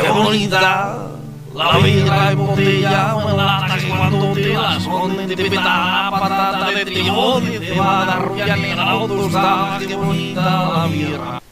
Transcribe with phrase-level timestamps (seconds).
[0.00, 1.10] qué bonita.
[1.54, 6.70] La vida en botella o en lata que cuando te la son de peta, patata
[6.72, 11.42] de trijón y cebada rubia negra o tostada, qué bonita la birra.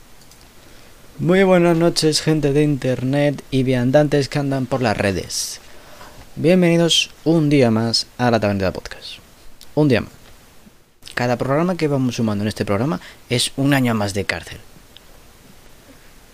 [1.20, 5.61] Muy buenas noches, gente de internet y viandantes que andan por las redes.
[6.34, 9.18] Bienvenidos un día más a la Taberna Podcast.
[9.77, 10.11] Un día más.
[11.14, 14.59] Cada programa que vamos sumando en este programa es un año más de cárcel.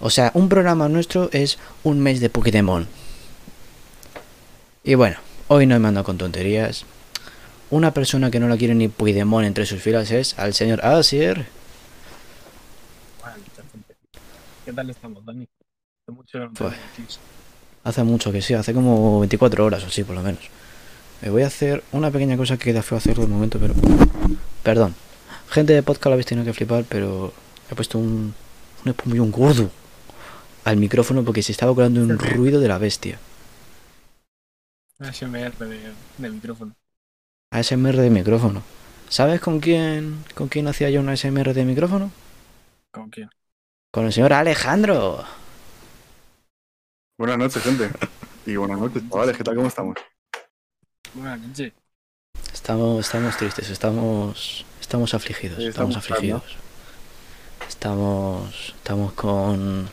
[0.01, 2.87] O sea, un programa nuestro es un mes de Pokémon.
[4.85, 5.17] Y bueno,
[5.49, 6.85] hoy no me ando con tonterías.
[7.71, 11.47] Una persona que no la quiere ni Puigdemont entre sus filas es al señor Asier.
[14.65, 15.49] ¿Qué tal estamos, Dani?
[16.07, 17.19] Hace mucho no Pues-.
[17.85, 20.43] Hace mucho que sí, hace como 24 horas o así por lo menos.
[21.23, 23.75] Me voy a hacer una pequeña cosa que queda feo hacerlo de momento, pero...
[24.63, 24.95] Perdón.
[25.51, 27.33] Gente de podcast lo habéis tenido que flipar, pero
[27.71, 28.35] he puesto un,
[28.85, 29.71] un espumillón gordo
[30.69, 33.19] al micrófono porque se estaba colando un ruido de la bestia.
[34.99, 36.75] ASMR de, de micrófono.
[37.51, 38.63] ASMR de micrófono.
[39.09, 42.11] ¿Sabes con quién, con quién hacía yo una ASMR de micrófono?
[42.91, 43.31] ¿Con quién?
[43.91, 45.25] Con el señor Alejandro.
[47.17, 47.91] Buenas noches, gente.
[48.45, 49.37] Y buenas noches, chavales.
[49.39, 49.57] ¿Qué tal?
[49.57, 49.97] ¿Cómo estamos?
[51.15, 51.73] Buenas noches.
[52.53, 56.57] Estamos, estamos tristes, estamos, estamos afligidos, Sí, estamos, estamos afligidos.
[57.67, 59.89] Estamos, estamos con,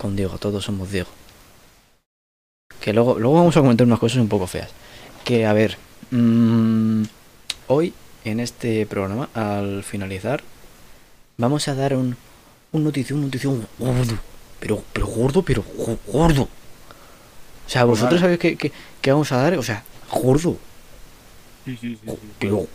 [0.00, 1.10] con Diego, todos somos Diego.
[2.80, 4.70] Que luego, luego vamos a comentar unas cosas un poco feas.
[5.24, 5.76] Que a ver,
[6.10, 7.02] mm,
[7.68, 7.92] hoy
[8.24, 10.42] en este programa, al finalizar,
[11.36, 12.16] vamos a dar un,
[12.72, 14.18] un notición, un notición gordo,
[14.58, 16.42] pero, pero gordo, pero go- gordo.
[16.42, 20.56] O sea, Pues vosotros sabéis qué, qué- qué vamos a dar, o sea, gordo.
[21.66, 22.10] Sí, sí, sí.
[22.10, 22.16] sí.
[22.38, 22.66] Pero.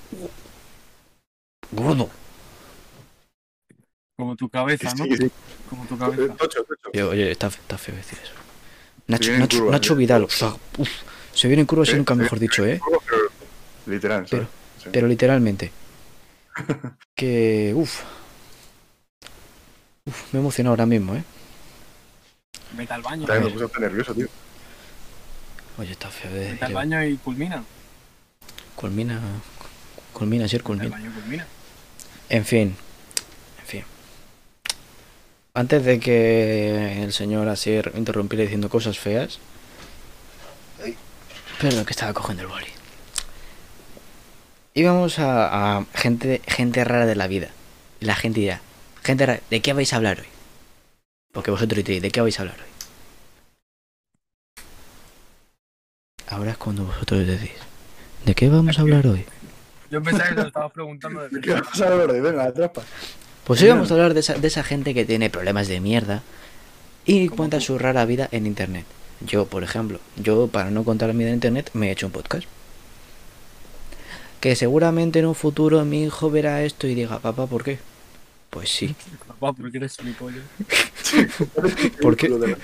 [1.72, 2.10] Gordo.
[4.16, 5.04] Como tu cabeza, ¿no?
[5.06, 5.32] Sí, sí.
[5.70, 6.34] Como tu cabeza.
[6.36, 6.90] Tocho, tocho.
[6.94, 8.32] Oye, oye, está, está feo decir eso.
[9.08, 9.98] Nacho, Nacho, curva, Nacho ¿eh?
[9.98, 10.90] Vidal, o sea, uf,
[11.34, 12.80] se viene en curva, Sí, nunca mejor dicho, ¿eh?
[13.06, 13.22] Pero,
[13.86, 14.28] literal.
[14.28, 14.38] Sí.
[14.92, 15.72] Pero literalmente.
[17.16, 17.74] Que.
[17.76, 18.02] Uf.
[20.06, 21.24] Uf, me he emocionado ahora mismo, ¿eh?
[22.74, 23.26] Vete al baño.
[23.26, 24.28] También me Vete puse hasta nervioso, tío.
[25.78, 27.64] Oye, está feo de al baño y culmina.
[28.76, 29.20] Culmina.
[30.14, 30.90] Culmina, sí, Vete al culmina.
[30.90, 31.48] baño culmina.
[32.30, 32.76] En fin.
[35.56, 39.40] Antes de que el señor Asier interrumpiera diciendo cosas feas.
[41.62, 42.68] Perdón, que estaba cogiendo el boli.
[44.74, 47.52] Íbamos a, a gente, gente rara de la vida.
[48.02, 48.60] Y la gente dirá,
[49.02, 50.28] gente rara, ¿de qué vais a hablar hoy?
[51.32, 52.76] Porque vosotros diréis, ¿de qué vais a hablar hoy?
[56.28, 57.52] Ahora es cuando vosotros decís,
[58.26, 59.26] ¿de qué vamos a hablar hoy?
[59.90, 62.20] Yo pensaba que te lo estabas preguntando de ¿Qué vas a hablar de?
[62.20, 62.82] Venga, atrapa.
[63.46, 66.24] Pues hoy vamos a hablar de esa, de esa gente que tiene problemas de mierda
[67.06, 68.86] y cuenta su rara vida en internet.
[69.22, 72.12] Yo, por ejemplo, yo para no contar mi vida en internet me he hecho un
[72.12, 72.48] podcast.
[74.40, 77.78] Que seguramente en un futuro mi hijo verá esto y diga, papá, ¿por qué?
[78.50, 78.96] Pues sí.
[79.28, 80.44] Papá, porque eres gilipollas.
[82.02, 82.58] ¿Por qué?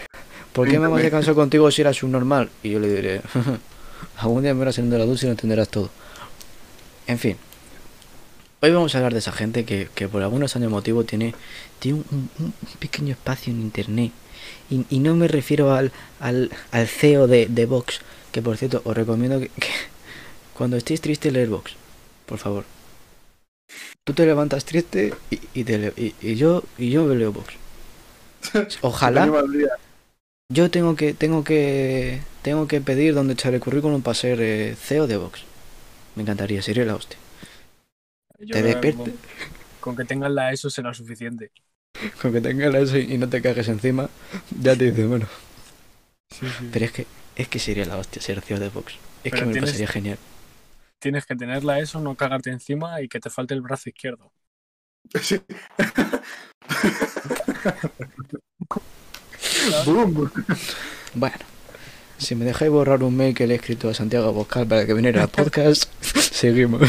[0.51, 2.49] ¿Por qué mamá se cansó contigo si eras un normal?
[2.63, 3.21] Y yo le diré,
[4.17, 5.91] algún día me verás en la dulce y lo entenderás todo.
[7.05, 7.37] En fin.
[8.61, 11.33] Hoy vamos a hablar de esa gente que, que por algún extraño motivo tiene,
[11.79, 12.29] tiene un,
[12.79, 14.11] pequeño espacio en internet.
[14.69, 18.01] Y, y no me refiero al, al, al CEO de, de Vox,
[18.31, 19.69] que por cierto os recomiendo que, que
[20.55, 21.73] cuando estéis triste leer Vox,
[22.27, 22.66] por favor.
[24.03, 27.53] Tú te levantas triste y, y, te le- y, y yo y yo leo Vox.
[28.81, 29.25] Ojalá.
[30.53, 34.75] Yo tengo que, tengo que, tengo que pedir donde echar el currículum para ser eh,
[34.79, 35.41] CEO de Vox.
[36.16, 37.17] Me encantaría, sería la hostia.
[38.41, 39.12] Yo Te creo que despierte.
[39.12, 39.19] Con,
[39.79, 41.52] con que tengas la ESO será suficiente.
[42.22, 44.09] Con que tengas eso y no te cajes encima,
[44.59, 45.28] ya te dice, bueno.
[46.31, 46.69] Sí, sí.
[46.72, 48.94] Pero es que, es que sería la hostia ser CEO de Vox.
[49.24, 50.18] Es que Pero me tienes- pasaría genial.
[51.00, 54.31] Tienes que tener la ESO, no cagarte encima y que te falte el brazo izquierdo.
[55.22, 55.41] Sí.
[59.85, 60.32] Boom.
[61.14, 61.35] Bueno,
[62.17, 64.94] si me dejáis borrar un mail que le he escrito a Santiago Boscal para que
[64.94, 66.82] viniera al podcast, seguimos.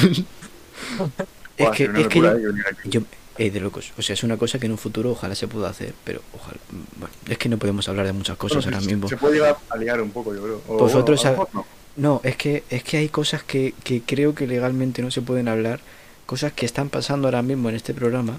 [1.70, 2.88] Es que, es que yo, eh, que aquí.
[2.90, 3.00] yo,
[3.38, 3.92] es de locos.
[3.96, 6.58] O sea, es una cosa que en un futuro ojalá se pueda hacer, pero ojalá.
[6.96, 9.08] Bueno, es que no podemos hablar de muchas cosas Bueno, ahora se- mismo.
[9.08, 10.60] Se puede llegar a liar un poco, yo creo.
[10.68, 11.66] O, Vosotros bueno, no.
[11.94, 15.46] No, es que, es que hay cosas que, que creo que legalmente no se pueden
[15.48, 15.80] hablar,
[16.24, 18.38] cosas que están pasando ahora mismo en este programa,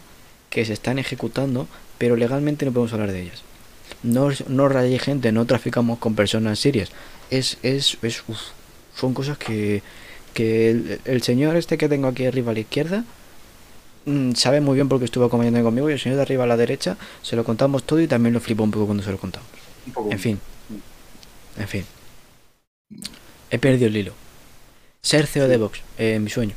[0.49, 1.67] que se están ejecutando,
[1.99, 3.43] pero legalmente no podemos hablar de ellas.
[4.01, 6.89] No, no rayéis gente, no traficamos con personas sirias.
[7.29, 8.39] Es, es, es, uf,
[8.95, 9.83] son cosas que,
[10.33, 13.05] que el, el señor este que tengo aquí arriba a la izquierda
[14.05, 16.57] mm, sabe muy bien porque estuvo acompañando conmigo y el señor de arriba a la
[16.57, 19.47] derecha se lo contamos todo y también lo flipó un poco cuando se lo contamos.
[19.87, 20.11] Un poco.
[20.11, 20.39] En fin.
[21.57, 21.85] En fin.
[23.49, 24.13] He perdido el hilo.
[25.01, 26.55] Ser CEO de Vox, eh, mi sueño.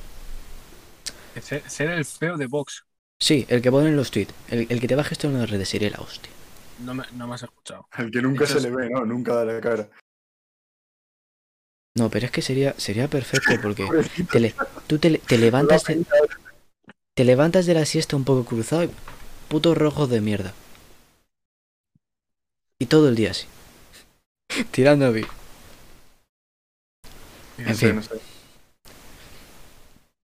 [1.40, 2.84] Ser, ser el feo de Vox.
[3.18, 4.34] Sí, el que pone en los tweets.
[4.48, 6.30] El, el que te va a gestionar las redes sería la hostia.
[6.78, 7.86] No me, no me has escuchado.
[7.98, 9.04] El que nunca Eso se es- le ve, ¿no?
[9.04, 9.88] Nunca da la cara.
[11.96, 13.86] No, pero es que sería, sería perfecto porque
[14.30, 14.54] te le-
[14.86, 16.04] tú te, le- te levantas de,
[17.14, 18.90] te levantas de la siesta un poco cruzado y
[19.48, 20.52] putos rojos de mierda.
[22.78, 23.46] Y todo el día así.
[24.70, 25.22] Tirando a mí.
[27.58, 27.96] En sé, fin.
[27.96, 28.20] no sé.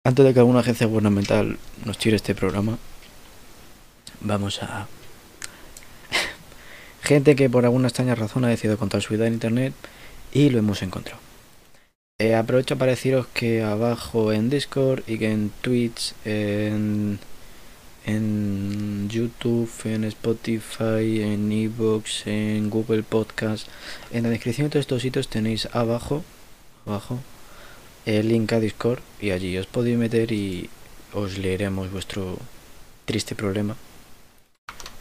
[0.05, 2.79] Antes de que alguna agencia gubernamental nos tire este programa,
[4.21, 4.87] vamos a...
[7.03, 9.75] Gente que por alguna extraña razón ha decidido contar su vida en internet
[10.33, 11.26] y lo hemos encontrado.
[12.19, 17.19] Eh, aprovecho para deciros que abajo en Discord y que en Twitch, en,
[19.11, 23.69] YouTube, en Spotify, en Evox, en Google Podcast,
[24.13, 26.25] en la descripción de todos estos sitios tenéis abajo,
[26.87, 27.19] abajo,
[28.07, 30.71] el link a Discord y allí os podéis meter y
[31.13, 32.39] os leeremos vuestro
[33.05, 33.77] triste problema.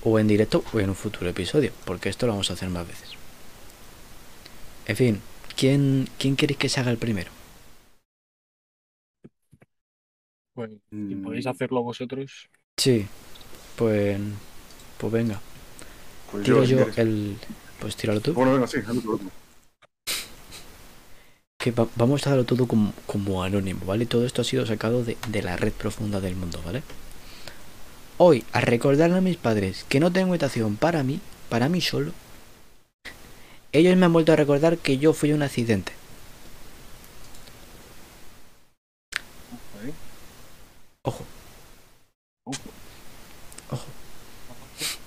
[0.03, 2.85] O en directo o en un futuro episodio, porque esto lo vamos a hacer más
[2.85, 3.11] veces.
[4.85, 5.21] En fin,
[5.57, 7.31] ¿quién, quién queréis que se haga el primero?
[10.54, 10.72] Pues,
[11.07, 11.18] si Mm.
[11.18, 12.50] podéis hacerlo vosotros.
[12.78, 13.07] Sí,
[13.78, 14.19] pues,
[15.00, 15.42] pues venga.
[16.25, 16.96] Pues Tiro yo quieres.
[16.98, 17.38] el...
[17.80, 18.36] Pues tíralo tú.
[18.36, 19.34] Bueno, venga, sí, hazlo tú.
[21.62, 24.06] Que va- vamos a darlo todo como, como anónimo, ¿vale?
[24.06, 26.81] Todo esto ha sido sacado de, de la red profunda del mundo, ¿vale?
[28.18, 31.19] Hoy, a recordarle a mis padres que no tengo habitación para mí,
[31.50, 32.12] para mí solo,
[33.77, 35.94] ellos me han vuelto a recordar que yo fui un accidente.
[39.83, 39.94] ¿eh?
[41.04, 41.25] Ojo,
[42.45, 42.69] Ojo.
[43.69, 43.86] ojo.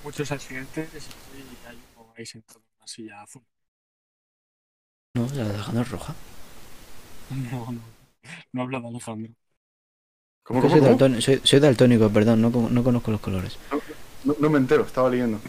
[0.02, 0.88] Muchos accidentes
[1.34, 3.42] y hay uno ahí sentado en una silla azul.
[5.14, 6.14] No, la de Alejandro es roja.
[7.30, 7.80] No, no.
[8.52, 9.34] No habla de Alejandro.
[10.42, 10.90] ¿Cómo, Yo cómo, soy, cómo?
[10.90, 13.58] daltónico, soy, soy daltónico, perdón, no, con- no conozco los colores.
[14.24, 15.40] No, no me entero, estaba leyendo.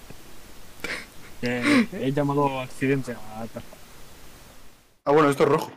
[1.41, 3.47] Que he llamado accidente a
[5.06, 5.71] Ah, bueno, esto es rojo.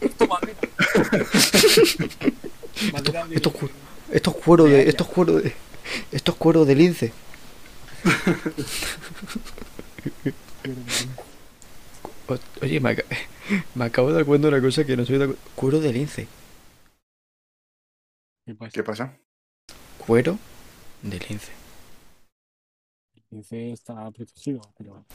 [0.00, 0.54] Esto madera.
[2.92, 3.70] Madera de- esto ju-
[4.12, 4.88] Esto es cuero de.
[4.88, 5.54] Esto es cuero de.
[6.12, 7.12] Esto es cuero de lince.
[12.62, 13.04] Oye, me, aca-
[13.74, 16.26] me acabo de dar cuenta de una cosa que no soy de Cuero de lince.
[18.46, 18.70] ¿Qué pasa?
[18.72, 19.16] ¿Qué pasa?
[20.06, 20.38] Cuero
[21.02, 21.52] de lince.
[23.30, 25.06] Dice está protegido, pero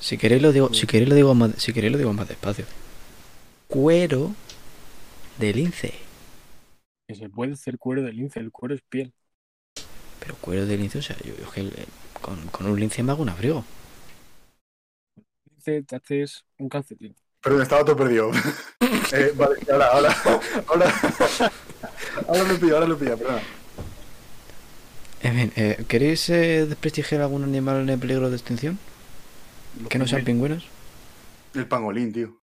[0.00, 2.64] Si queréis lo digo, si queréis lo digo más, si queréis lo digo más despacio.
[3.68, 4.34] Cuero
[5.38, 5.94] de lince.
[7.06, 8.40] que se puede hacer cuero de lince.
[8.40, 9.12] El cuero es piel.
[10.20, 11.86] Pero cuero de lince, o sea, yo, yo es que el-
[12.20, 13.64] con, con un lince me hago un abrigo.
[15.50, 17.14] Lince te haces un calcetín.
[17.42, 18.30] Perdón, estaba todo perdido.
[19.12, 20.16] eh, vale, ahora, ahora,
[20.68, 20.94] ahora.
[22.28, 23.42] Ahora lo pilla, ahora lo pilla, perdona.
[25.22, 28.78] En fin, eh, ¿queréis eh, desprestigiar algún animal en peligro de extinción?
[29.88, 30.66] Que no sean pingüinos.
[31.54, 32.38] El pangolín, tío.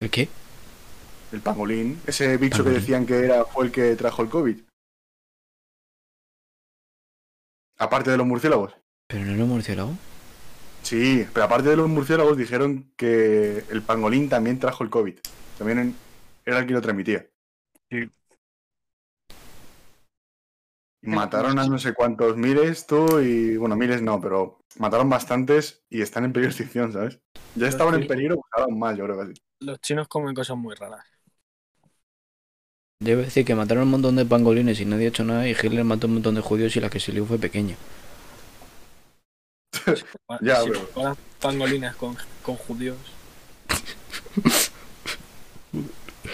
[0.00, 0.28] ¿El qué?
[1.32, 2.00] El pangolín.
[2.06, 4.56] Ese bicho que decían que era fue el que trajo el COVID.
[7.78, 8.74] Aparte de los murciélagos.
[9.08, 9.92] ¿Pero no era un murciélago?
[10.82, 15.14] Sí, pero aparte de los murciélagos dijeron que el pangolín también trajo el COVID.
[15.58, 15.94] También en-
[16.44, 17.26] era el que lo transmitía.
[17.90, 18.10] Sí.
[21.02, 26.02] Mataron a no sé cuántos miles tú y bueno, miles no, pero mataron bastantes y
[26.02, 27.18] están en peligro de extinción, ¿sabes?
[27.54, 29.42] Ya estaban en peligro, pues ahora más, yo creo que sí.
[29.60, 31.04] Los chinos comen cosas muy raras.
[33.02, 35.84] Debo decir que mataron un montón de pangolines y nadie ha hecho nada y Hitler
[35.84, 37.76] mató un montón de judíos y la que se lió fue pequeña.
[40.42, 42.98] Ya, si pero- comparas pangolinas con, con judíos.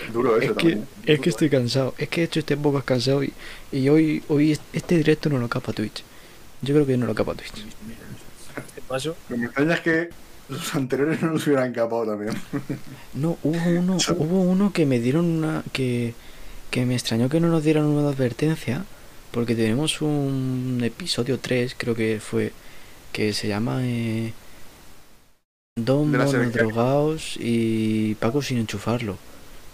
[0.06, 0.88] Duro eso Es que, también.
[1.04, 3.32] es que estoy cansado, es que he hecho este podcast cansado y,
[3.72, 6.04] y hoy, hoy est- este directo no lo capa Twitch.
[6.62, 7.66] Yo creo que no lo capa Twitch.
[8.74, 9.16] ¿Qué pasó?
[9.28, 10.08] Lo que me extraña es que
[10.48, 12.34] los anteriores no los hubieran capado también.
[13.14, 15.64] No, hubo uno, hubo uno que me dieron una.
[15.72, 16.14] que,
[16.70, 18.84] que me extrañó que no nos dieran una advertencia.
[19.32, 22.52] Porque tenemos un episodio 3, creo que fue.
[23.12, 23.80] que se llama.
[23.82, 24.32] Eh,
[25.78, 26.52] monos selección.
[26.52, 29.18] drogados y Paco sin enchufarlo.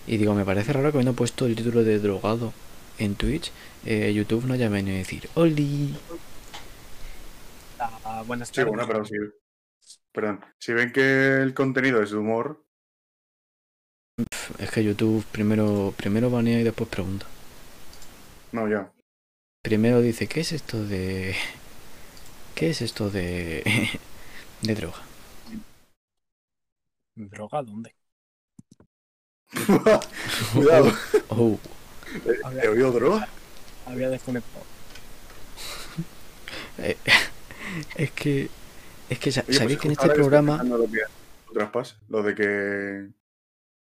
[0.07, 2.53] Y digo, me parece raro que habiendo puesto el título de drogado
[2.99, 3.53] en Twitch,
[3.85, 5.95] eh, YouTube no haya venido a decir, ¡Oli!
[7.79, 8.65] Ah, buenas Sí, tardes.
[8.65, 9.15] bueno, pero si.
[10.13, 10.45] Perdón.
[10.59, 12.65] Si ven que el contenido es de humor,
[14.59, 17.27] Es que YouTube primero, primero banea y después pregunta.
[18.53, 18.93] no, ya.
[19.63, 21.35] Primero dice, ¿qué es esto de
[22.55, 23.63] ¿Qué es esto de,
[24.63, 24.99] de droga?
[27.15, 27.95] ¿Droga dónde?
[30.55, 30.93] Cuidado.
[31.29, 31.59] Oh,
[32.63, 33.29] ¿He oído droga?
[33.87, 34.65] Había desconectado.
[36.79, 36.97] eh,
[37.97, 38.49] es que.
[39.09, 40.63] Es que sa- Oye, sabéis pues que en este programa.
[40.63, 41.03] Lo, que,
[41.47, 43.09] lo traspas, lo de que.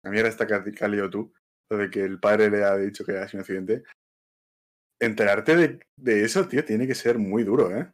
[0.04, 1.32] La mierda esta que, has liado tú.
[1.70, 3.84] Lo de que el padre le ha dicho que ha sido un accidente.
[5.00, 7.90] Enterarte de, de eso, tío, tiene que ser muy duro, ¿eh?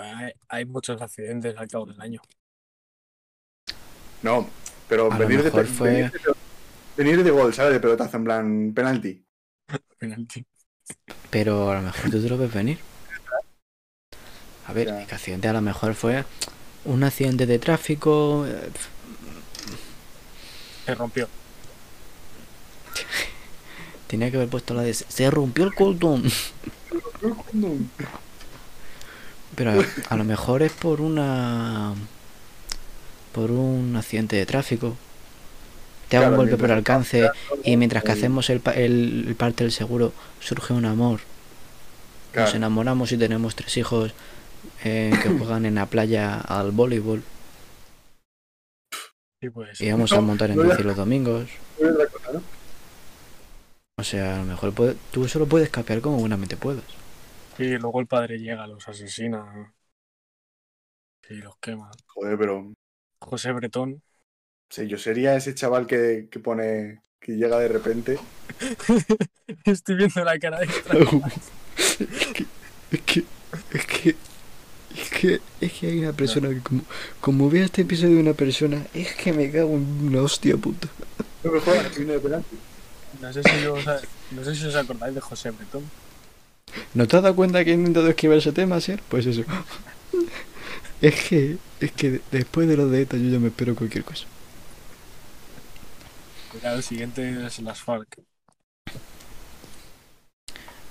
[0.00, 2.20] Hay, hay muchos accidentes al cabo del año.
[4.22, 4.48] No,
[4.88, 6.20] pero A lo venir de, fue- venir, de,
[6.96, 7.72] venir de gol, ¿sabes?
[7.74, 9.24] De pelotazo, en plan penalti.
[9.98, 10.44] Penalti.
[11.30, 12.78] Pero a lo mejor tú te lo ves venir.
[14.66, 15.02] A ver, Ya.
[15.02, 16.24] el accidente a lo mejor fue
[16.84, 18.44] un accidente de tráfico.
[18.46, 18.70] eh,
[20.84, 21.28] Se rompió.
[24.06, 24.94] Tenía que haber puesto la de.
[24.94, 26.24] Se rompió el cordón.
[29.56, 29.74] Pero a,
[30.10, 31.94] a lo mejor es por una.
[33.36, 34.96] Por un accidente de tráfico.
[36.08, 37.30] Te hago Claro, un golpe por alcance
[37.64, 41.20] y mientras que hacemos el, pa- el, el parte del seguro surge un amor.
[42.34, 44.12] Nos enamoramos y tenemos tres hijos
[44.84, 47.22] eh, que juegan en la playa al voleibol.
[49.42, 49.80] Sí, pues.
[49.80, 51.48] Y vamos a montar en no, bici los domingos.
[53.98, 56.84] O sea, a lo mejor puede- tú solo puedes capear como buenamente puedas.
[57.58, 59.74] Y luego el padre llega, los asesina.
[61.28, 61.90] Y los quema.
[62.14, 62.72] Joder, pero.
[63.20, 64.02] José Bretón.
[64.70, 67.02] Sí, yo sería ese chaval que, que pone.
[67.20, 68.18] que llega de repente.
[69.64, 70.66] Estoy viendo la cara de
[72.90, 73.24] Es que,
[73.72, 74.16] es que,
[74.94, 76.82] es que, es que hay una persona que como,
[77.20, 80.88] como vea este episodio de una persona, es que me cago en una hostia puta.
[81.42, 82.56] No que de penalti.
[83.32, 83.84] Sé si os,
[84.30, 85.92] no sé si os acordáis de José Bretón.
[86.94, 89.00] ¿No te has dado cuenta que he intentado esquivar ese tema, Ser?
[89.08, 89.44] Pues eso.
[91.00, 94.26] Es que, es que después de lo de ETA yo ya me espero cualquier cosa.
[96.52, 98.18] Ya el siguiente es las FARC.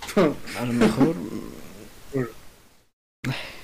[0.53, 1.15] A lo mejor...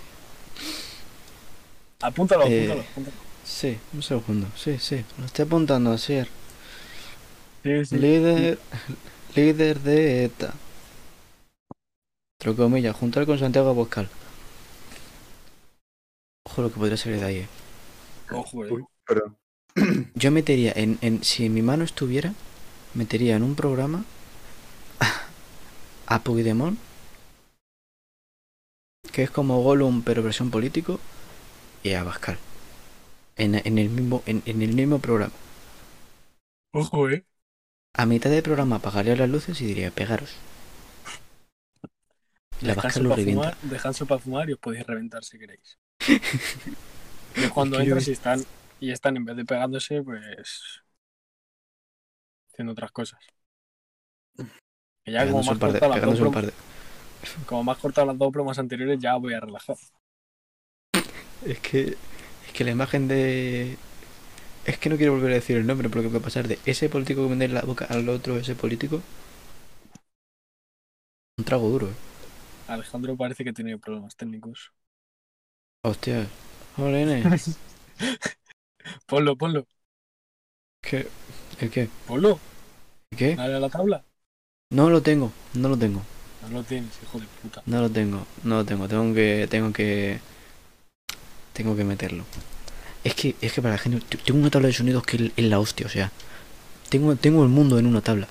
[2.08, 3.18] Apúntalo, Eh, apúntalo, apúntalo.
[3.46, 4.48] Sí, un segundo.
[4.56, 5.04] Sí, sí.
[5.20, 6.30] Lo estoy apuntando a Ser.
[7.64, 7.98] Sí, sí.
[8.02, 8.58] Líder,
[9.36, 10.54] líder de ETA.
[12.42, 14.10] Entre comillas, juntar con Santiago Abascal.
[16.52, 17.36] Ojo lo que podría salir de ahí.
[17.38, 17.48] eh.
[18.30, 18.72] Ojo, eh.
[18.74, 19.38] Uy, perdón.
[20.16, 22.34] Yo metería en, en si en mi mano estuviera,
[22.94, 24.06] metería en un programa
[26.08, 26.78] a Puigdemont,
[29.14, 31.00] que es como Gollum pero versión político,
[31.84, 32.38] y a Abascal.
[33.38, 35.34] En, en el mismo en, en el mismo programa.
[36.74, 37.26] Ojo, eh.
[37.94, 40.32] A mitad del programa apagaría las luces y diría, pegaros.
[42.62, 43.52] Y la Descanso lo revienta.
[43.52, 45.78] fumar, descanso para fumar y os podéis reventar si queréis.
[47.36, 48.48] Y cuando Es que entras y están,
[48.80, 50.82] y están en vez de pegándose, pues.
[52.50, 53.20] haciendo otras cosas.
[55.04, 56.54] Que ya como más, par de, las dos un prom- par de-
[57.46, 59.78] como más cortado las dos bromas anteriores, ya voy a relajar.
[61.46, 61.98] Es que,
[62.48, 63.78] es que la imagen de...
[64.66, 67.24] Es que no quiero volver a decir el nombre, porque puede pasar de ese político
[67.24, 69.02] que vende la boca al otro, ese político.
[71.40, 71.96] Un trago duro, eh.
[72.66, 74.74] Alejandro parece que tiene problemas técnicos.
[75.84, 76.28] Hostia.
[76.78, 77.28] Hola, N.
[79.08, 79.66] Ponlo, ponlo,
[80.82, 81.08] ¿Qué?
[81.60, 81.90] ¿El qué?
[82.06, 82.44] ponlo.
[83.12, 83.38] ¿El qué?
[83.38, 84.06] Dale a la tabla.
[84.72, 86.02] No lo tengo, no lo tengo,
[86.42, 87.66] No lo tienes, hijo de puta.
[87.66, 88.88] no lo tengo, no lo tengo.
[88.88, 90.20] Tengo que, tengo que,
[91.54, 92.24] tengo que meterlo.
[93.04, 95.60] Es que, es que para la gente, tengo una tabla de sonidos que es- la
[95.60, 96.12] hostia, o sea,
[96.90, 98.28] tengo, tengo el mundo en una tabla.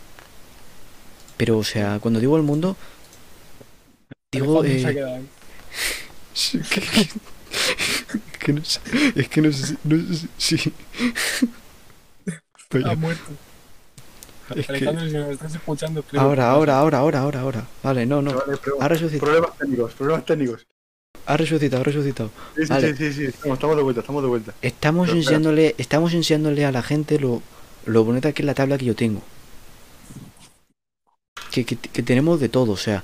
[1.36, 2.76] Pero, o sea, cuando digo el mundo,
[4.32, 5.30] digo, Alejandro se ha eh, quedado ahí.
[6.32, 6.60] Sí,
[8.54, 10.72] que, que- que no sé, es que no sé si, no sé si,
[12.84, 13.22] Ha muerto.
[14.54, 18.06] es que- Alejandro, si nos estás escuchando, escribe ahora, ahora, ahora, ahora, ahora, ahora, vale,
[18.06, 20.66] no, no, pro- ha resucitado, problemas técnicos, problemas técnicos.
[21.26, 22.30] ha resucitado, ha resucitado.
[22.56, 22.96] Sí, sí, Vale.
[22.96, 24.54] sí, sí, sí, Estamos, estamos de vuelta, estamos de vuelta.
[24.62, 25.36] Estamos Pero espera.
[25.36, 27.42] enseñándole, estamos enseñándole a la gente lo,
[27.86, 29.22] lo bonita que es la tabla que yo tengo.
[31.52, 33.02] Que, que, que tenemos de todo, o sea,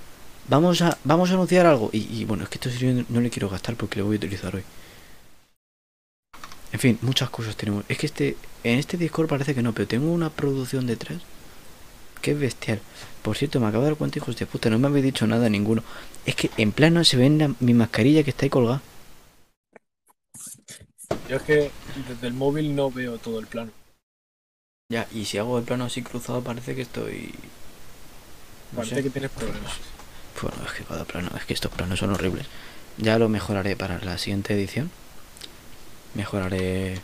[0.48, 1.90] vamos a, vamos a anunciar algo.
[1.92, 2.70] Y, y bueno, es que esto
[3.08, 4.62] no le quiero gastar porque lo voy a utilizar hoy.
[6.76, 7.84] En fin, muchas cosas tenemos.
[7.88, 11.22] Es que este, en este Discord parece que no, pero tengo una producción detrás
[12.22, 12.80] que es bestial.
[13.22, 15.48] Por cierto, me acabo de dar cuenta, hijos de puta, no me habéis dicho nada
[15.48, 15.82] ninguno.
[16.26, 18.82] Es que en plano se ve en la- mi mascarilla que está ahí colgada.
[21.28, 21.70] Yo es que
[22.08, 23.72] desde el móvil no veo todo el plano.
[24.88, 27.32] Ya, y si hago el plano así cruzado parece que estoy...
[28.72, 29.02] No Parece sé.
[29.02, 29.72] que tienes problemas.
[30.40, 32.46] Bueno, es que cada plano, es que estos planos son horribles.
[32.98, 34.90] Ya lo mejoraré para la siguiente edición.
[36.16, 37.00] Mejoraré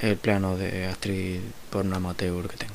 [0.00, 1.40] el plano de actriz
[1.70, 2.74] porno amateur que tengo.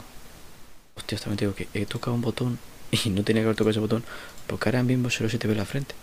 [0.95, 2.59] Hostia, también te digo que he tocado un botón
[2.91, 4.03] y no tenía que haber tocado ese botón
[4.47, 5.95] porque ahora mismo solo se te ve la frente.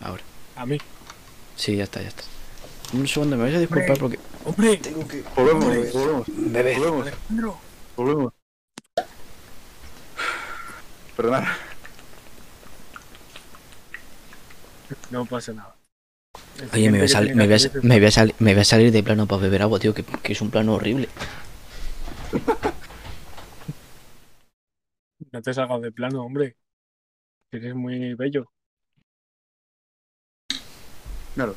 [0.00, 0.22] Ahora.
[0.56, 0.78] A mí.
[1.56, 2.22] Sí, ya está, ya está.
[2.92, 4.76] Un segundo, me vais a disculpar porque ¡Hombre!
[4.76, 5.22] tengo que...
[5.34, 5.90] Volvemos, Hombre.
[5.92, 6.74] volvemos, Bebé.
[6.78, 7.58] volvemos, Alejandro.
[7.96, 8.32] volvemos.
[11.16, 11.44] Perdonad.
[15.10, 15.75] No pasa nada.
[16.72, 18.92] Oye, me voy sal- me, voy a, me, voy a sal- me voy a salir
[18.92, 21.08] de plano para beber agua, tío, que, que es un plano horrible.
[25.32, 26.56] No te salgas de plano, hombre.
[27.52, 28.50] Eres muy bello.
[31.34, 31.54] Claro.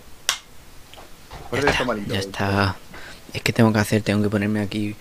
[1.51, 2.13] Ya está está, malito.
[2.13, 2.75] ya está.
[3.33, 4.95] Es que tengo que hacer, tengo que ponerme aquí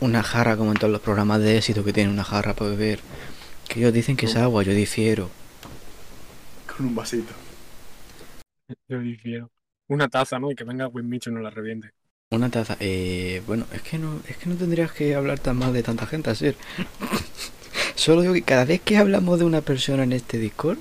[0.00, 3.00] una jarra como en todos los programas de éxito que tienen una jarra para beber.
[3.68, 5.30] Que ellos dicen que es agua, yo difiero.
[6.76, 7.32] Con un vasito.
[8.88, 9.50] Yo difiero.
[9.88, 10.50] Una taza, ¿no?
[10.50, 11.92] Y que venga Winmicho y no la reviente.
[12.30, 12.76] Una taza.
[12.80, 16.06] Eh, bueno, es que no, es que no tendrías que hablar tan mal de tanta
[16.06, 16.54] gente, así.
[17.94, 20.78] Solo digo que cada vez que hablamos de una persona en este Discord,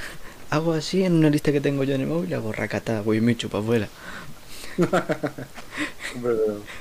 [0.50, 3.48] hago así en una lista que tengo yo en el móvil, hago racatá, voy Michu
[3.48, 3.88] para afuera.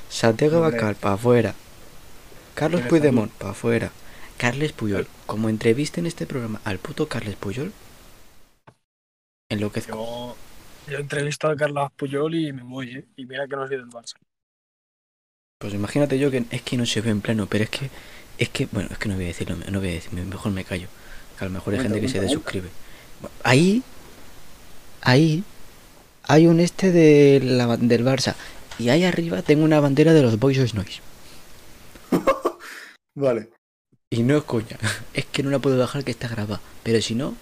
[0.09, 0.61] Santiago.
[0.61, 1.55] Bacal para afuera.
[2.53, 3.91] Carlos Puigdemont para afuera.
[4.37, 5.07] Carles Puyol.
[5.25, 7.73] Como entrevista en este programa al puto Carles Puyol,
[9.49, 9.95] enloquezco.
[9.95, 10.35] Yo,
[10.87, 13.05] yo he entrevistado a Carlos Puyol y me voy, ¿eh?
[13.15, 14.15] Y mira que no soy del Barça.
[15.59, 17.89] Pues imagínate yo que es que no se ve en plano, pero es que,
[18.37, 20.63] es que, bueno, es que no voy a decirlo, no voy a decir, mejor me
[20.63, 20.87] callo.
[21.37, 22.69] Que a lo mejor hay gente que se desuscribe.
[23.21, 23.83] Bueno, Ahí,
[25.01, 25.43] ahí,
[26.23, 28.35] hay un este de la del Barça.
[28.77, 31.01] Y ahí arriba tengo una bandera de los Boys Noise.
[33.15, 33.49] Vale.
[34.09, 34.77] Y no es coña,
[35.13, 36.61] es que no la puedo bajar que está grabada.
[36.83, 37.35] Pero si no,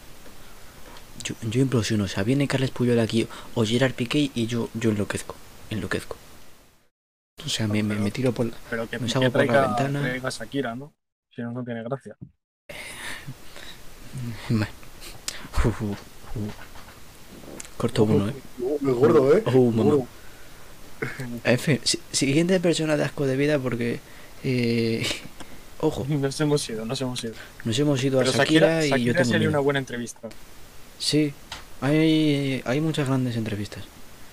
[1.24, 2.06] yo, yo implosiono.
[2.06, 5.36] O sea, viene Carles Puyol aquí o Gerard Piqué y yo, yo enloquezco.
[5.70, 6.18] Enloquezco.
[7.46, 8.54] O sea, me, me, me tiro por la...
[8.70, 10.02] Pero que, Me que salgo por la traiga, ventana.
[10.02, 10.94] traiga a Shakira, ¿no?
[11.36, 12.16] Si no, no tiene gracia.
[15.66, 16.54] Uf, uf, uf.
[17.78, 18.34] Corto uno, eh.
[18.82, 19.44] Muy gordo, ¿eh?
[19.48, 19.84] Oh, mamá.
[19.96, 20.08] Gordo.
[21.44, 24.00] En fin, si- siguiente persona de asco de vida porque...
[24.44, 25.06] eh,
[25.80, 27.34] ojo, Nos hemos ido, nos hemos ido.
[27.66, 29.50] nos hemos ido a Shakira, Shakira, y yo Shakira tengo sería miedo.
[29.50, 30.30] una buena entrevista.
[31.04, 31.34] Sí,
[31.82, 33.84] hay, hay muchas grandes entrevistas.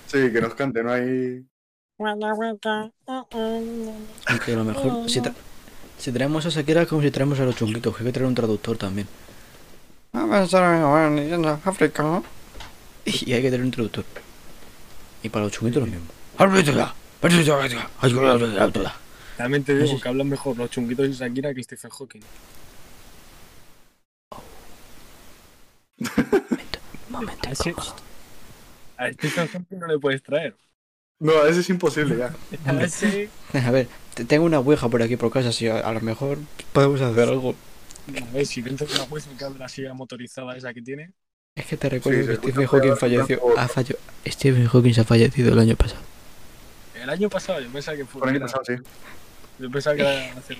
[0.07, 1.45] Sí, que nos cante, no hay.
[4.27, 5.33] Aunque a lo mejor si, tra-
[5.97, 8.27] si traemos a Shakira es como si traemos a los chunguitos, que hay que traer
[8.27, 9.05] un traductor también.
[11.65, 12.21] África.
[13.05, 14.05] Y hay que tener un traductor.
[15.23, 16.05] Y para los chunguitos lo mismo.
[19.35, 22.21] También te No digo que hablan mejor los chunguitos y Shakira que Stephen Hawking.
[26.01, 27.95] Momento, momento incómodo.
[28.97, 30.55] A Stephen Hawking no le puedes traer.
[31.19, 32.33] No, ese es imposible ya.
[32.65, 35.91] A ese, A ver, te- tengo una ouija por aquí por casa, si a, a
[35.93, 36.37] lo mejor
[36.73, 37.55] podemos hacer algo.
[38.29, 41.11] a ver, si dentro de una jueza que la silla motorizada esa que tiene,
[41.55, 43.39] Es que te recuerdo Sí, que Stephen Hawking falleció.
[43.57, 46.01] Ha fallo- Stephen Hawking se ha fallecido el año pasado.
[46.95, 48.19] el año pasado yo pensaba que fue.
[48.19, 48.73] Por el año pasado, sí.
[49.59, 50.57] Yo pensaba que era hace-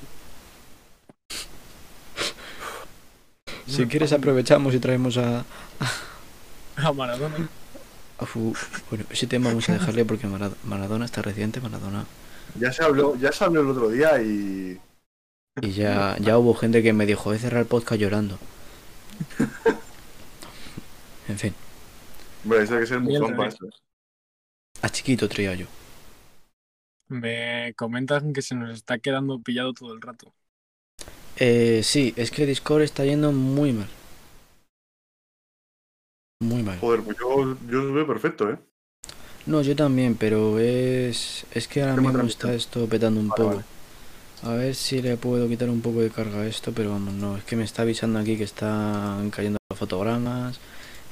[3.71, 5.45] Si quieres aprovechamos y traemos a...
[6.75, 7.49] a Maradona.
[8.89, 12.05] Bueno, ese tema vamos a dejarle porque Mara- Maradona está reciente, Maradona.
[12.53, 14.79] Ya se habló, ya se habló el otro día y.
[15.61, 18.37] Y ya, ya hubo gente que me dijo, voy a cerrar el podcast llorando.
[21.27, 21.53] En fin,
[22.43, 23.49] Hombre, eso hay que ser muy para
[24.81, 25.67] a chiquito traía yo.
[27.09, 30.33] Me comentan que se nos está quedando pillado todo el rato.
[31.37, 33.87] Eh, sí, es que Discord está yendo muy mal.
[36.41, 36.77] Muy mal.
[36.79, 38.59] Joder, pues yo, yo lo veo perfecto, ¿eh?
[39.45, 43.55] No, yo también, pero es, es que ahora mismo está esto petando un Vale, poco.
[43.55, 43.65] vale.
[44.43, 47.37] A ver si le puedo quitar un poco de carga a esto, pero vamos, no,
[47.37, 50.59] es que me está avisando aquí que están cayendo los fotogramas,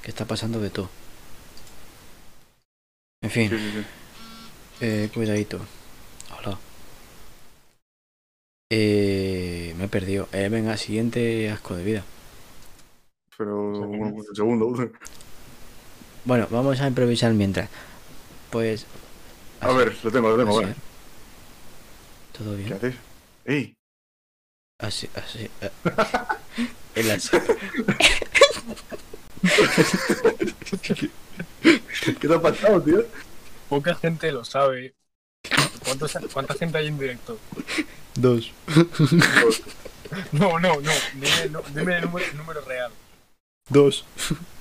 [0.04, 0.90] que está pasando de todo.
[3.22, 3.86] En fin, Sí, sí, sí.
[4.82, 5.60] eh, cuidadito.
[8.72, 10.28] Eh, me he perdido.
[10.32, 12.04] Eh, venga, siguiente asco de vida.
[13.38, 13.56] Pero
[13.88, 14.74] un, un segundo.
[16.26, 17.70] Bueno, vamos a improvisar mientras.
[18.52, 18.88] Pues...
[19.62, 20.72] A ver, lo tengo, lo tengo, así, vale.
[20.72, 20.76] ¿eh?
[22.32, 22.74] ¿Todo ¿Qué bien?
[22.74, 22.96] haces?
[23.44, 23.78] ¡Ey!
[24.78, 25.50] Así, así.
[25.62, 25.72] eh.
[26.96, 27.38] El así.
[32.20, 33.06] ¿Qué te ha pasado, tío?
[33.68, 34.96] Poca gente lo sabe.
[35.98, 37.38] ¿Cuántos- ¿Cuánta gente hay en directo?
[38.16, 38.52] Dos.
[40.32, 40.92] No, no, no.
[41.16, 42.92] Dime, no, dime el número, el número real.
[43.70, 44.06] Dos.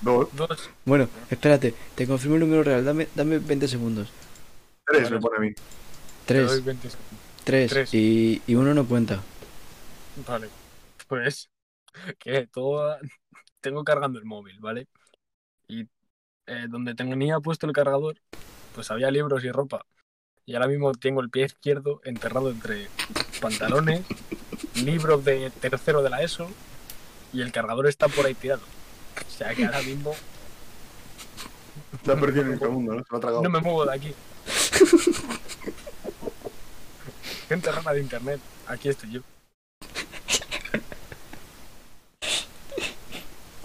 [0.03, 0.71] Dos, Dos.
[0.85, 2.85] Bueno, espérate, te confirmo el número real.
[2.85, 4.09] Dame, dame 20 segundos.
[4.87, 5.53] tres me pone a mí.
[6.27, 6.65] Tres.
[6.65, 7.19] 20 segundos.
[7.45, 7.71] Tres.
[7.71, 7.95] tres.
[7.95, 9.23] Y, y uno no cuenta.
[10.27, 10.49] Vale.
[11.07, 11.49] Pues
[12.19, 12.99] que todo
[13.61, 14.87] tengo cargando el móvil, ¿vale?
[15.67, 15.89] Y
[16.47, 18.21] eh, donde tenía puesto el cargador,
[18.75, 19.85] pues había libros y ropa.
[20.49, 22.89] Y ahora mismo tengo el pie izquierdo enterrado entre
[23.39, 24.01] pantalones,
[24.77, 26.49] libros de tercero de la ESO
[27.35, 28.63] y el cargador está por ahí tirado.
[29.27, 30.15] O sea que ahora mismo
[32.07, 33.01] La ha perdido en el segundo, ¿no?
[33.05, 33.43] Se lo ha tragado.
[33.43, 34.15] no me muevo de aquí.
[37.51, 39.21] Gente rara de internet, aquí estoy yo.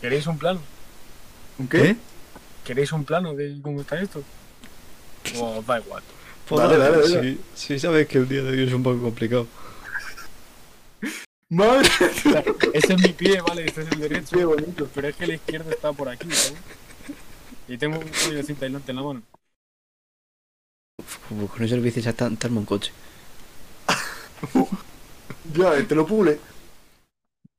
[0.02, 0.60] ¿Queréis un plano?
[1.60, 1.96] ¿Un qué?
[2.66, 4.22] ¿Queréis un plano de cómo está esto?
[5.38, 6.04] O os da igual.
[6.50, 7.22] Dale, dale, dale.
[7.22, 9.48] Sí, sí, sabes que el día de hoy es un poco complicado.
[11.50, 11.88] ¡Madre!
[12.74, 14.36] Ese es mi pie, vale, este es el derecho.
[14.36, 14.90] ¡Qué bonito!
[14.94, 16.60] Pero es que el izquierdo está por aquí, ¿sabes?
[17.68, 19.22] Y tengo un rollo de cinta aislante en la mano.
[21.30, 22.92] Como con eso le dices a tan, un coche.
[25.54, 26.40] Ya, te lo pule.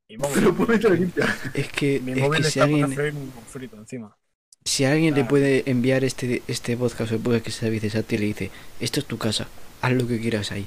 [0.09, 1.37] Te lo pule y te lo limpia.
[1.53, 4.17] Es que, mi es móvil que si está alguien, hacer un frito encima.
[4.65, 5.29] Si alguien le Claro.
[5.29, 8.25] puede enviar este, este podcast o el podcast que se dices a ti y le
[8.27, 8.51] dice,
[8.81, 9.49] esto es tu casa,
[9.83, 10.67] haz lo que quieras ahí.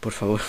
[0.00, 0.40] Por favor,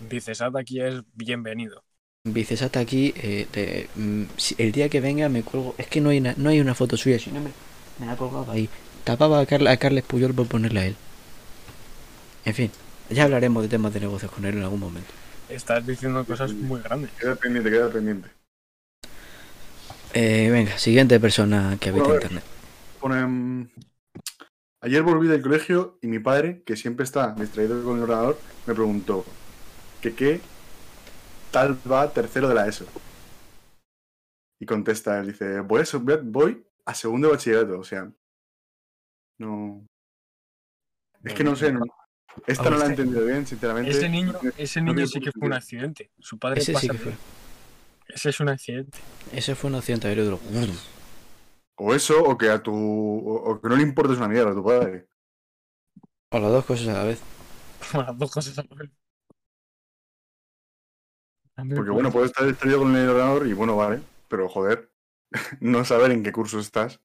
[0.00, 1.82] Vicesat aquí es bienvenido.
[2.24, 4.24] Vicesata aquí, eh, mm,
[4.58, 6.96] el día que venga me cuelgo, es que no hay, una, no hay una foto
[6.96, 7.50] suya, si no me,
[7.98, 8.68] me la he colgado ahí.
[9.04, 10.96] Tapaba a, Carla- a Carles Puyol por ponerle a él.
[12.44, 12.70] En fin,
[13.10, 15.12] ya hablaremos de temas de negocios con él en algún momento.
[15.48, 17.10] Estás diciendo cosas muy grandes.
[17.18, 18.28] Queda pendiente, queda pendiente.
[20.14, 22.44] Eh, venga, siguiente persona que habita Bueno, internet.
[24.82, 28.74] Ayer volví del colegio y mi padre, que siempre está distraído con el ordenador, me
[28.74, 29.24] preguntó
[30.00, 30.40] que qué
[31.50, 32.86] tal va tercero de la ESO.
[34.58, 38.10] Y contesta, él dice, voy a, voy a- segundo de bachillerato, o sea.
[39.38, 39.86] No.
[41.24, 41.82] Es que no sé, no.
[42.46, 43.90] Esta no la he entendido bien, sinceramente.
[43.90, 46.10] Ese niño, ese niño sí que fue un accidente.
[46.18, 47.12] Su padre Ese sí pasa que fue.
[48.14, 48.98] Ese es un accidente.
[49.32, 50.40] Ese fue un accidente aéreo de los-
[51.76, 52.72] O eso, o que a tu.
[52.74, 55.08] O, o que no le importes una mierda a tu padre.
[56.32, 57.20] O las dos cosas a la vez.
[57.94, 58.90] Las dos cosas a la vez.
[61.74, 64.00] Porque bueno, puedes estar distraído con el ordenador y bueno, vale.
[64.28, 64.90] Pero joder,
[65.60, 67.00] no saber en qué curso estás.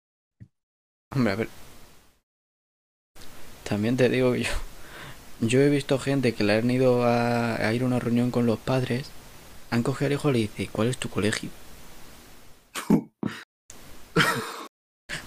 [1.14, 1.50] Hombre, a ver.
[3.64, 4.52] También te digo que yo.
[5.42, 8.46] Yo he visto gente que le han ido a, a ir a una reunión con
[8.46, 9.10] los padres.
[9.76, 11.50] Han cogido al hijo y le dice, ¿cuál es tu colegio?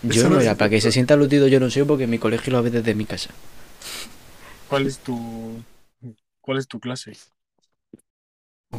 [0.02, 2.62] Yo no, era para que se sienta aludido, yo no sé, porque mi colegio lo
[2.62, 3.28] ve desde mi casa.
[4.68, 5.62] ¿Cuál es tu.
[6.40, 7.18] ¿Cuál es tu clase?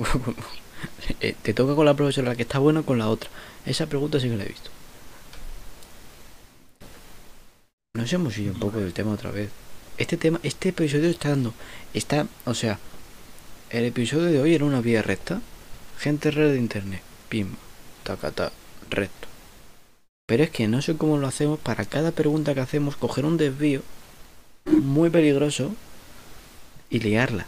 [1.20, 3.30] Eh, te toca con la profesora que está buena o con la otra.
[3.66, 4.72] Esa pregunta sí que la he visto.
[7.96, 9.50] Nos hemos ido un poco del tema otra vez.
[9.98, 11.54] Este tema, este episodio está dando,
[11.94, 12.80] está, o sea,
[13.72, 15.42] el episodio de hoy era una vía recta.
[16.04, 17.50] Gente red de internet, pim,
[18.04, 18.52] tacata,
[18.90, 19.28] recto.
[20.28, 23.38] Pero es que no sé cómo lo hacemos para cada pregunta que hacemos coger un
[23.38, 23.82] desvío
[24.66, 25.74] muy peligroso
[26.90, 27.46] y liarla.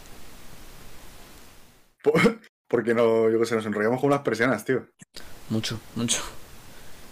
[2.02, 2.12] Po-
[2.68, 4.86] Porque no, yo qué sé, nos enrollamos con unas persianas, tío.
[5.50, 6.22] Mucho, mucho.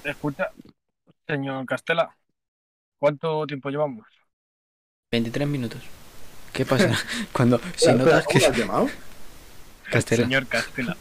[0.03, 0.53] Escucha,
[1.29, 2.17] señor Castela,
[2.99, 4.07] ¿cuánto tiempo llevamos?
[5.13, 5.83] 23 minutos.
[6.53, 6.93] ¿Qué pasa?
[7.33, 8.47] Cuando, si notas ¿cómo que...
[8.47, 8.89] has llamado?
[9.91, 10.29] Castela.
[10.29, 10.99] Señor Castela.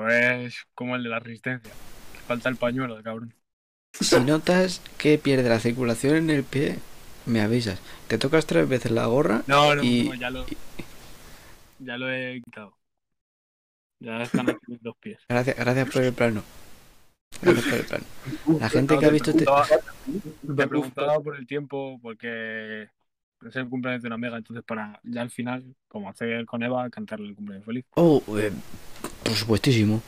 [0.00, 1.70] Pues como el de la resistencia.
[2.14, 3.34] Que falta el pañuelo, cabrón.
[3.92, 6.78] Si notas que pierde la circulación en el pie,
[7.26, 7.82] me avisas.
[8.08, 9.42] Te tocas tres veces la gorra.
[9.46, 10.46] No, no, Y- no, ya lo,
[11.80, 12.74] ya lo he quitado.
[13.98, 15.18] Ya están aquí mis dos pies.
[15.28, 16.42] Gracias, gracias por el plano.
[17.42, 18.04] Gracias por el plano.
[18.58, 19.44] La gente que ha visto este...
[19.44, 22.84] Te preguntaba por el tiempo porque
[23.46, 26.88] es el cumpleaños de una amiga, entonces para ya al final, como hacer con Eva,
[26.88, 27.84] cantarle el cumpleaños feliz.
[27.96, 28.50] Oh, eh,
[29.24, 30.02] por supuestísimo.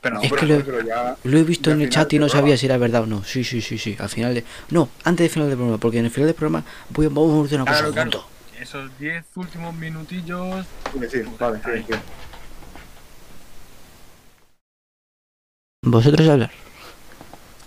[0.00, 1.16] Pero No, Es pero, que lo- pero ya.
[1.24, 3.24] Lo he visto en el chat y no sabía si era verdad o no.
[3.24, 3.96] Sí, sí, sí, sí.
[3.98, 4.44] Al final de...
[4.70, 7.42] No, antes del final del programa, porque en el final del programa voy a, vamos
[7.42, 8.24] a hacer una cosa Claro.
[8.60, 11.94] Esos 10 últimos minutillos, Sí, sí, vale, sí, sí.
[15.82, 16.50] Vosotros hablar.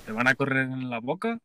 [0.05, 1.39] te van a correr en la boca.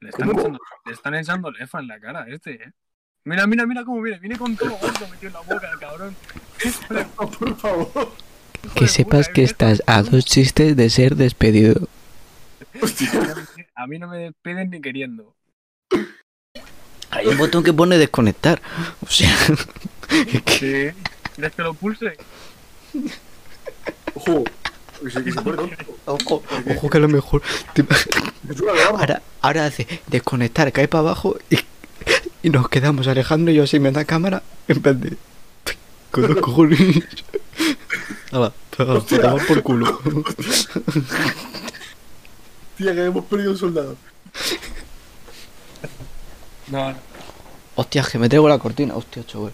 [0.00, 2.72] Le están, echando, le están echando lefa en la cara a este, eh.
[3.24, 4.18] Mira, mira, mira cómo viene.
[4.20, 6.16] Viene con todo gordo metido en la boca, el cabrón.
[7.16, 8.12] Por favor.
[8.74, 11.88] Que sepas que estás a dos chistes de ser despedido.
[12.82, 13.10] Hostia.
[13.74, 15.34] A mí no me despiden ni queriendo.
[17.10, 18.60] Hay un botón que pone desconectar.
[19.06, 19.34] O sea...
[20.10, 21.04] es que- Sí.
[21.34, 22.16] ¿Quieres que lo pulse?
[24.14, 24.44] Ojo.
[26.06, 26.42] Ojo,
[26.74, 27.40] ojo que a lo mejor.
[28.96, 31.58] Ahora, ahora hace desconectar, cae para abajo y,
[32.42, 35.16] y nos quedamos Alejandro y yo así me da cámara en plan de.
[36.10, 37.02] Con los cojones.
[38.30, 40.00] Hala, a tomar por culo.
[42.76, 43.96] Tía, que hemos perdido un soldado.
[46.68, 46.98] No, no.
[47.74, 48.94] Hostia, que me traigo la cortina.
[48.96, 49.52] Hostia, chaval.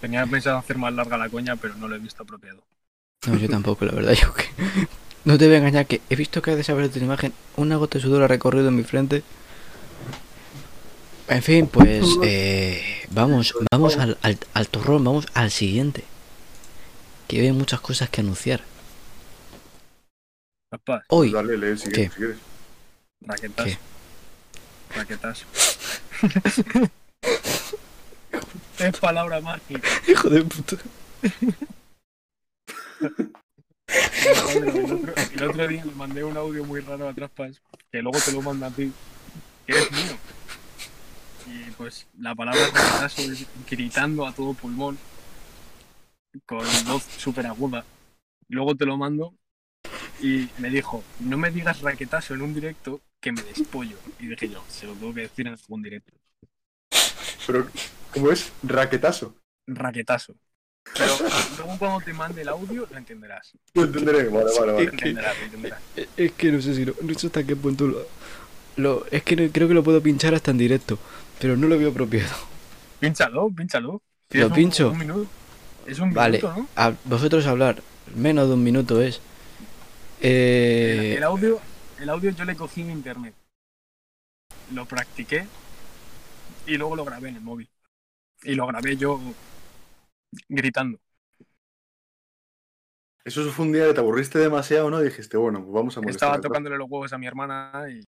[0.00, 2.62] Tenía pensado hacer más larga la coña, pero no lo he visto apropiado.
[3.26, 4.12] No, yo tampoco, la verdad.
[4.20, 4.44] Yo que.
[5.24, 7.32] No te voy a engañar, que he visto que ha desaparecido una imagen.
[7.56, 9.24] Una gota de sudor ha recorrido en mi frente.
[11.28, 12.06] En fin, pues.
[12.22, 16.04] Eh, vamos, vamos al, al, al turrón, vamos al siguiente.
[17.28, 18.62] Que hay muchas cosas que anunciar.
[20.70, 22.08] Papá, Hoy, Dale, lee si ¿Qué?
[22.08, 22.12] quieres.
[22.12, 22.36] Si quieres.
[23.22, 23.66] raquetas.
[23.66, 23.78] ¿Qué?
[24.94, 25.44] Raquetas.
[28.78, 29.88] es palabra mágica.
[30.06, 30.76] hijo de puta.
[33.88, 37.60] El, otro, el otro día le mandé un audio muy raro a Traspas,
[37.92, 38.92] que luego te lo manda a ti,
[39.66, 40.16] que es mío.
[41.46, 44.98] Y pues la palabra raquetazo es gritando a todo pulmón,
[46.44, 47.84] con voz súper aguda.
[48.48, 49.34] Luego te lo mando
[50.20, 53.96] y me dijo, no me digas raquetazo en un directo que me despollo.
[54.20, 56.12] Y dije yo, se lo tengo que decir en algún directo.
[57.46, 57.68] Pero,
[58.12, 58.52] ¿cómo es?
[58.62, 59.36] Raquetazo.
[59.68, 60.34] Raquetazo.
[60.94, 61.16] Pero
[61.58, 63.52] luego cuando te mande el audio lo entenderás.
[63.74, 64.28] Lo entenderé.
[64.28, 64.84] Vale, vale, Lo vale.
[64.90, 65.80] entenderás, lo entenderás.
[65.96, 68.06] Es- Es que no sé si lo, no sé hasta qué punto lo,
[68.76, 70.98] lo- es que no- creo que lo puedo pinchar hasta en directo,
[71.40, 72.34] pero no lo veo apropiado.
[72.98, 74.02] Pínchalo, pínchalo.
[74.34, 74.90] Un- pincho?
[74.90, 75.30] Un minuto.
[75.86, 76.38] Es un Vale.
[76.38, 76.68] minuto, ¿no?
[76.76, 77.82] A vosotros hablar,
[78.14, 79.20] menos de un minuto es.
[80.18, 81.60] El, Eh, el audio,
[82.00, 83.34] el audio yo le cogí en internet.
[84.72, 85.46] Lo practiqué
[86.66, 87.68] y luego lo grabé en el móvil.
[88.42, 89.20] Y lo grabé yo
[90.48, 90.98] gritando.
[93.24, 95.00] Eso fue un día que te aburriste demasiado, ¿no?
[95.00, 96.28] Y dijiste, bueno, pues vamos a molestar.
[96.28, 98.04] Estaba tocándole los huevos a mi hermana y,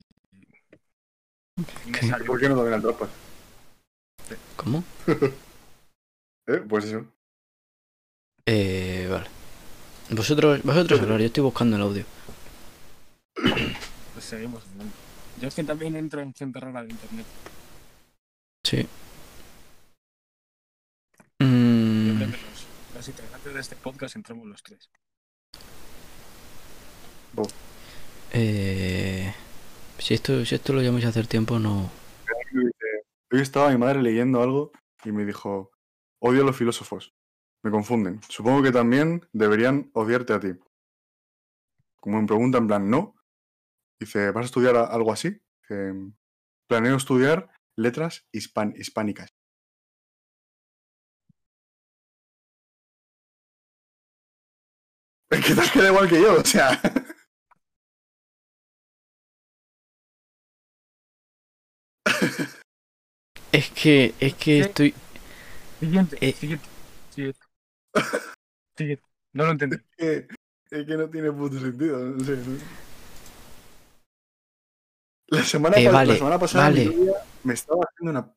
[2.26, 3.10] ¿Por qué no también al Traspas?
[4.58, 4.84] ¿Cómo?
[6.48, 6.62] ¿Eh?
[6.68, 7.06] Pues eso.
[8.46, 9.28] Eh, vale.
[10.12, 12.06] Vosotros, vosotros hablar, yo estoy buscando el audio.
[14.14, 14.94] Pues seguimos hablando.
[15.42, 17.26] Yo es que también entro en gente rara de internet.
[18.64, 18.88] Sí.
[21.40, 22.66] Yo Mm, creo que los,
[22.96, 24.90] los integrantes de este podcast entramos los tres.
[28.32, 29.34] eh,
[30.00, 31.90] si esto, si esto lo llamáis a hacer tiempo, no.
[33.32, 34.72] Hoy estaba mi madre leyendo algo
[35.04, 35.72] y me dijo,
[36.20, 37.14] odio a los filósofos.
[37.64, 38.22] Me confunden.
[38.30, 40.50] Supongo que también deberían odiarte a ti.
[42.00, 43.16] Como me pregunta en plan, no.
[44.00, 45.42] Dice, ¿vas a estudiar algo así?
[45.62, 45.94] Dice,
[46.68, 49.30] planeo estudiar letras hispan- hispánicas.
[55.32, 56.80] Es que te has igual que yo, o sea.
[63.52, 64.60] Es que, es que ¿Qué?
[64.60, 64.94] estoy.
[65.80, 66.34] Siguiente, Eh.
[66.34, 66.66] siguiente,
[67.14, 67.40] siguiente.
[68.78, 69.04] Siguiente.
[69.34, 69.78] No lo entendí.
[69.98, 70.28] que,
[70.72, 72.36] es que no tiene puto sentido, no sé.
[72.38, 72.58] ¿no?
[75.28, 76.96] La semana, Eh, vale, la semana pasada vale.
[77.44, 78.32] me estaba haciendo una...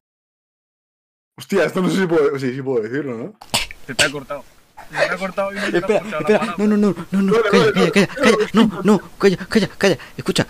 [1.36, 3.38] Hostia, esto no sé si puedo, sí, sí puedo decirlo, ¿no?
[3.86, 4.44] Se te ha cortado.
[4.90, 7.06] Se te ha cortado y no te ha Espera, escuchado la espera, no, no, no,
[7.12, 9.98] no, no, calla, calla, calla, calla, no, no, calla, calla, calla.
[10.16, 10.46] Escucha,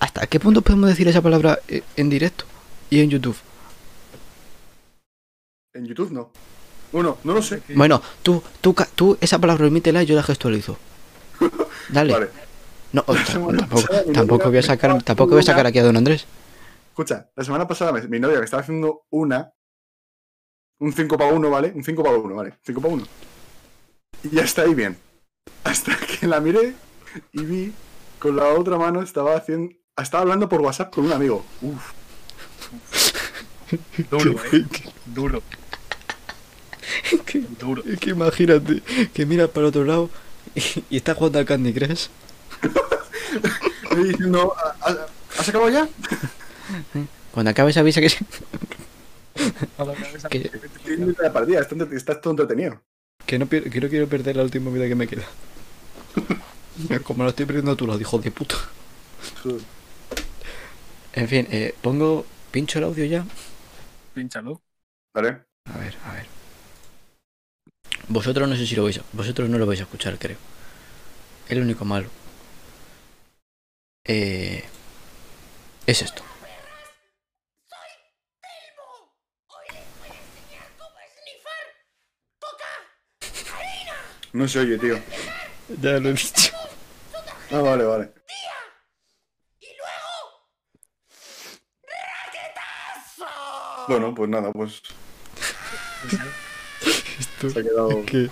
[0.00, 2.44] ¿hasta qué punto podemos decir esa palabra eh, en directo
[2.90, 3.36] y en YouTube?
[5.74, 6.30] En YouTube no.
[6.92, 7.62] Bueno, no lo sé.
[7.74, 10.78] Bueno, tú, tú, tú esa palabra emítela y yo la gestualizo.
[11.90, 12.12] Dale.
[12.12, 12.28] Vale,
[12.92, 16.26] No, tampoco, tampoco novia voy a sacar, tampoco voy a sacar aquí a Don Andrés.
[16.88, 19.52] escucha, la semana pasada mi novia me estaba haciendo una...
[20.80, 21.72] Un 5 para 1, ¿vale?
[21.74, 22.54] Un 5 para 1, ¿vale?
[22.62, 23.04] 5 para 1.
[24.22, 24.96] Y ya está ahí bien.
[25.64, 26.74] Hasta que la miré
[27.32, 27.72] y vi
[28.18, 29.74] con la otra mano estaba haciendo...
[30.02, 31.44] Estaba hablando por WhatsApp con un amigo.
[31.62, 31.92] Uf.
[34.10, 34.64] Duro, eh.
[35.06, 35.42] Duro,
[37.60, 37.82] duro.
[37.86, 38.82] Es que imagínate
[39.12, 40.08] que miras para otro lado
[40.54, 42.06] y, y estás jugando al Candy Crush.
[43.96, 45.06] Me diciendo, "¿Ha- ha-
[45.38, 45.88] ¿has acabado ya?
[47.32, 48.18] Cuando acabes avisa que sí.
[49.78, 49.94] La.
[50.28, 50.50] Que-
[51.22, 51.60] la partida,
[51.92, 52.80] estás, todo entretenido.
[53.26, 55.24] Que no, que no quiero perder la última vida que me queda.
[57.04, 58.54] Como la estoy perdiendo a tu lado, hijo de puta.
[61.18, 62.24] En fin, eh, pongo.
[62.52, 63.26] Pincho el audio ya.
[64.14, 64.62] Pínchalo.
[65.12, 65.40] ¿Vale?
[65.64, 66.26] A ver, a ver.
[68.06, 69.02] Vosotros no sé si lo vais a.
[69.12, 70.36] Vosotros no lo vais a escuchar, creo.
[71.48, 72.08] Es lo único malo.
[74.04, 74.62] Eh,
[75.86, 76.22] es esto.
[84.32, 84.98] No se oye, tío.
[85.82, 86.52] Ya lo he dicho.
[87.50, 88.17] Ah, vale, vale.
[93.88, 94.82] Bueno, pues nada, pues
[97.18, 97.90] Esto se ha quedado.
[97.90, 98.30] es que...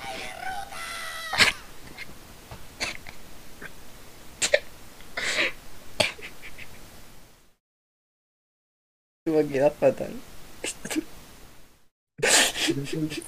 [9.24, 10.12] Me va a quedar fatal.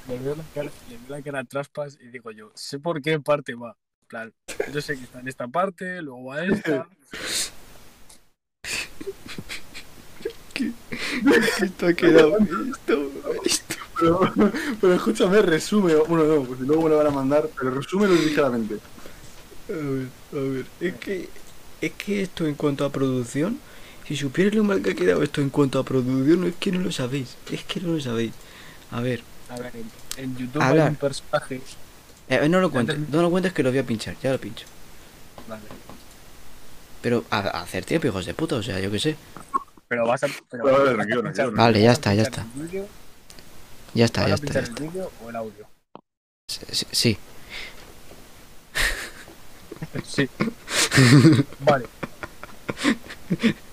[0.09, 3.01] Le veo la cara, le veo la cara a Traspas y digo yo, sé por
[3.01, 3.77] qué parte va.
[4.03, 4.35] En plan,
[4.73, 6.88] yo sé que está en esta parte, luego va a esta.
[11.59, 13.12] Esto ha quedado esto,
[13.44, 13.77] esto.
[13.99, 14.21] Pero,
[14.81, 15.94] pero escúchame, resume.
[15.97, 18.81] Bueno, no, pues luego me lo van a mandar, pero resúmelo ligeramente.
[19.68, 20.71] A ver, a ver.
[20.81, 21.33] Es que,
[21.81, 23.62] es que esto en cuanto a producción,
[24.05, 26.81] si supierais lo mal que ha quedado esto en cuanto a producción, es que no
[26.81, 27.38] lo sabéis.
[27.47, 28.35] Es que no lo sabéis.
[28.90, 30.87] A ver, A ver, en, en YouTube Hablar.
[30.87, 31.68] hay un personaje.
[32.29, 34.66] eh, no lo cuentes, no lo cuentes que lo voy a pinchar, ya lo pincho.
[35.47, 35.68] Vale.
[37.01, 39.16] Pero a, a hacer tiempo, hijos de puta, o sea, yo qué sé.
[39.88, 40.29] Pero vas a.
[40.51, 41.53] Pero Vale, vas a tranquilo, tranquilo.
[41.53, 42.46] Vale, ya ¿vas a está, ya está.
[43.94, 44.83] Ya está, ¿Vas ya a está, ya está.
[44.83, 45.66] el vídeo o el audio?
[46.48, 47.18] Sí, sí, sí.
[51.61, 51.87] Vale.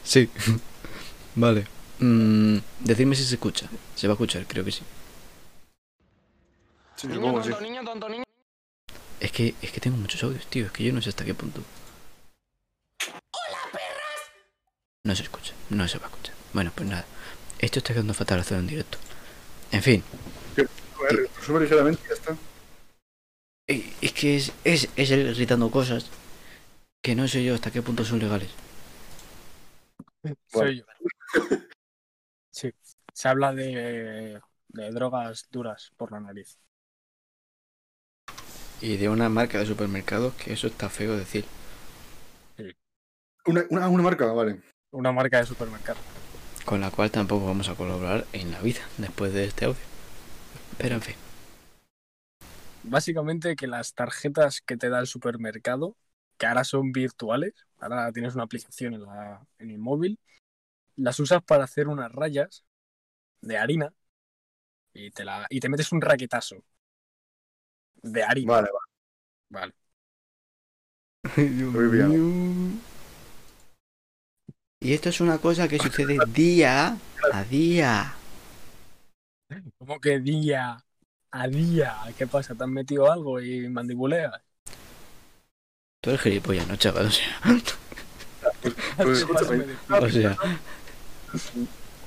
[0.04, 0.30] Sí.
[1.36, 1.68] Vale.
[2.00, 3.68] Mm, decidme si se escucha.
[3.96, 4.84] Se va a escuchar, creo que sí.
[6.96, 7.56] Sí, supongo que sí.
[9.20, 10.66] Es que, es que tengo muchos audios, tío.
[10.68, 11.62] Es que yo no sé hasta qué punto.
[15.06, 16.36] No se escucha, no se va a escuchar.
[16.54, 17.06] Bueno, pues nada.
[17.60, 18.98] Esto está quedando fatal hacerlo en directo.
[19.72, 20.04] En fin,
[21.36, 22.38] resume ligeramente y ya está.
[23.68, 26.08] eh, es que es, es, es él gritando cosas
[27.04, 28.52] que no sé yo hasta qué punto son legales.
[30.48, 30.86] Soy yo.
[32.52, 32.72] Sí.
[33.14, 36.60] Se habla de, de drogas duras por la nariz.
[38.82, 41.44] Y de una marca de supermercados que eso está feo decir.
[43.46, 44.62] Una, una, una marca, vale.
[44.96, 46.00] Una marca de supermercado.
[46.64, 49.82] Con la cual tampoco vamos a colaborar en la vida después de este audio.
[50.78, 51.16] Pero en fin.
[52.84, 55.98] Básicamente que las tarjetas que te da el supermercado,
[56.38, 60.20] que ahora son virtuales, ahora tienes una aplicación en, la, en el móvil,
[60.96, 62.64] las usas para hacer unas rayas
[63.42, 63.94] de harina
[64.94, 66.64] y te, la, y te metes un raquetazo
[68.04, 68.54] de harina.
[68.54, 68.70] Vale,
[69.50, 69.74] Vale.
[71.38, 72.82] Muy bien.
[74.86, 76.96] Y esto es una cosa que sucede día
[77.34, 78.14] a día.
[79.80, 80.78] ¿Cómo que día
[81.32, 81.98] a día?
[82.16, 82.54] ¿Qué pasa?
[82.54, 84.40] ¿Te han metido algo y mandibuleas?
[86.02, 87.08] Tú eres gilipollas, ¿no, chaval?
[87.08, 87.42] O sea,
[88.98, 90.38] Pues, o sea,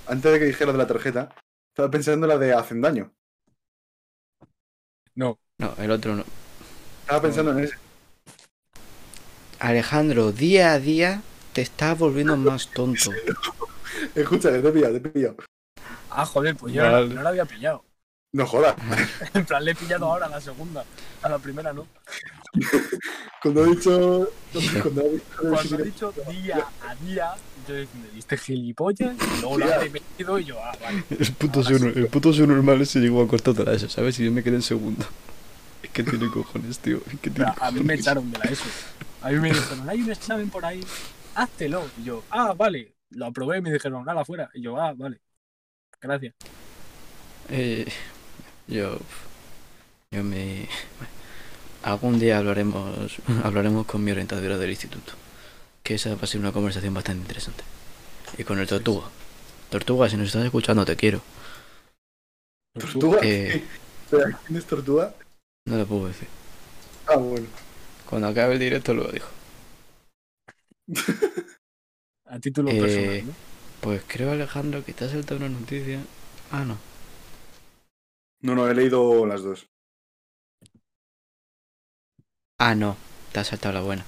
[0.07, 1.35] antes de que dijeras de la tarjeta,
[1.73, 3.12] estaba pensando en la de hacen daño.
[5.17, 6.25] No, no, el otro no.
[7.01, 7.75] Estaba pensando en ese.
[9.59, 11.23] Alejandro, día a día
[11.59, 13.11] te estás volviendo más tonto.
[14.14, 15.37] Escucha, te he pillado, te he pillado.
[16.09, 17.12] Ah, joder, pues yo Vale.
[17.12, 17.85] no, la había pillado.
[18.33, 18.77] No jodas.
[19.35, 20.85] En plan, le he pillado ahora a la segunda.
[21.21, 21.88] A la primera no.
[23.42, 24.31] Cuando he dicho.
[24.53, 25.25] Cuando he dicho.
[25.40, 27.35] Cuando he dicho día a día,
[27.66, 29.16] yo diciendo, ¿viste gilipollas?
[29.16, 31.03] Y luego lo he metido y yo, ah, vale.
[31.11, 31.92] El puto, Ahora sí.
[31.97, 34.16] el puto normal se llegó a cortar toda eso, ¿sabes?
[34.21, 35.05] Y yo me quedé en segundo.
[35.83, 36.99] Es que tiene cojones, tío.
[36.99, 38.62] Es que tiene Pero a mí me echaron de la ESO.
[39.23, 40.81] A mí me dijeron, hay un examen por ahí,
[41.38, 41.88] háztelo.
[41.98, 42.94] Y yo, ah, vale.
[43.11, 44.51] Lo aprobé y me dijeron, nada, fuera.
[44.55, 45.20] Y yo, ah, vale.
[46.01, 46.35] Gracias.
[47.48, 47.87] Eh,
[48.66, 48.98] yo.
[50.11, 50.68] Yo me.
[51.83, 55.12] Algún día hablaremos hablaremos con mi orientadora del instituto.
[55.83, 57.64] Que esa va a ser una conversación bastante interesante.
[58.37, 59.07] Y con el Tortuga.
[59.70, 61.22] Tortuga, si nos estás escuchando, te quiero.
[62.79, 63.20] ¿Tortuga?
[63.22, 63.64] Eh,
[64.11, 65.14] ¿Quién es Tortuga?
[65.66, 66.29] no lo puedo decir.
[67.07, 67.46] Ah, bueno.
[68.09, 69.29] Cuando acabe el directo lo dijo.
[72.27, 73.35] A título Eh, personal, ¿no?
[73.81, 76.01] Pues creo, Alejandro, que te ha saltado una noticia.
[76.51, 76.79] Ah, no.
[78.40, 79.69] No, no, he leído las dos.
[82.58, 82.96] Ah, no.
[83.33, 84.04] Te ha saltado la buena.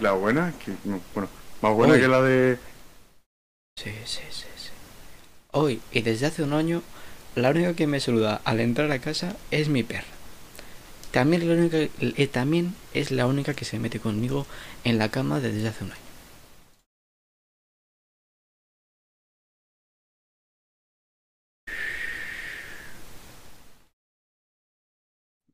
[0.00, 0.72] La buena, que.
[0.84, 1.28] no, bueno,
[1.60, 2.58] más buena que la de.
[3.76, 4.70] Sí, sí, sí, sí.
[5.52, 6.82] Hoy y desde hace un año,
[7.34, 10.06] la única que me saluda al entrar a casa es mi perra.
[11.12, 14.46] También, la única, eh, también es la única que se mete conmigo
[14.82, 16.00] en la cama desde hace un año.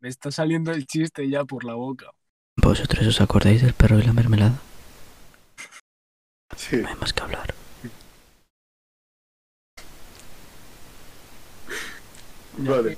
[0.00, 2.06] Me está saliendo el chiste ya por la boca.
[2.56, 4.60] ¿Vosotros os acordáis del perro y la mermelada?
[6.56, 6.76] Sí.
[6.76, 7.54] No hay más que hablar.
[12.58, 12.96] Vale.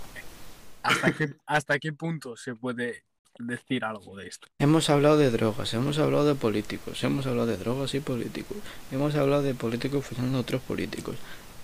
[0.83, 3.05] ¿Hasta qué, ¿Hasta qué punto se puede
[3.39, 4.49] decir algo de esto.
[4.59, 8.59] Hemos hablado de drogas, hemos hablado de políticos, hemos hablado de drogas y políticos,
[8.91, 11.17] hemos hablado de políticos fusionando a otros políticos.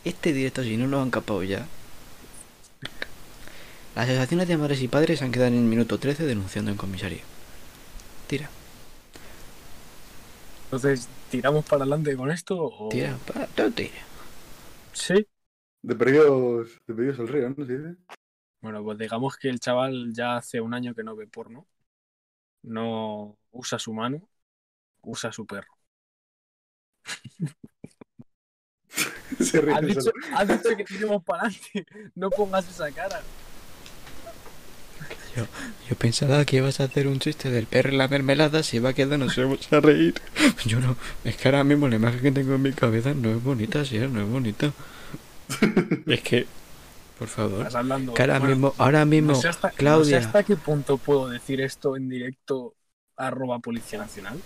[0.05, 1.67] Este directo, si no lo han capado ya.
[3.95, 7.23] Las asociaciones de madres y padres han quedado en el minuto 13 denunciando en comisaría.
[8.27, 8.51] Tira,
[10.65, 12.89] Entonces, ¿tiramos para adelante con esto o...?
[12.89, 14.09] tira, pa, tú tira.
[14.93, 15.27] Sí.
[15.83, 17.67] De perdidos, de perdidos el río, ¿no?
[17.67, 17.97] ¿Se?
[18.67, 21.69] Bueno, pues digamos que el chaval ya hace un año que no ve porno.
[22.63, 24.29] No usa su mano,
[25.03, 25.73] usa su perro.
[29.39, 31.87] Se ríe Has dicho, has dicho que tiremos para adelante.
[32.17, 33.23] No pongas esa cara.
[35.89, 38.89] Yo pensaba que ibas a hacer un chiste del perro y la mermelada, se iba
[38.89, 40.15] a quedar, nos íbamos a reír.
[40.67, 43.41] Yo no, es que ahora mismo la imagen que tengo en mi cabeza no es
[43.41, 44.73] bonita, sí, no es bonita.
[46.09, 46.49] Es que,
[47.19, 48.15] por favor, Estás hablando.
[48.15, 50.99] que ahora bueno, mismo, ahora mismo, no sé hasta, no sé Claudia, hasta qué punto
[50.99, 52.77] puedo decir esto en directo
[53.17, 54.43] arroba Policía Nacional.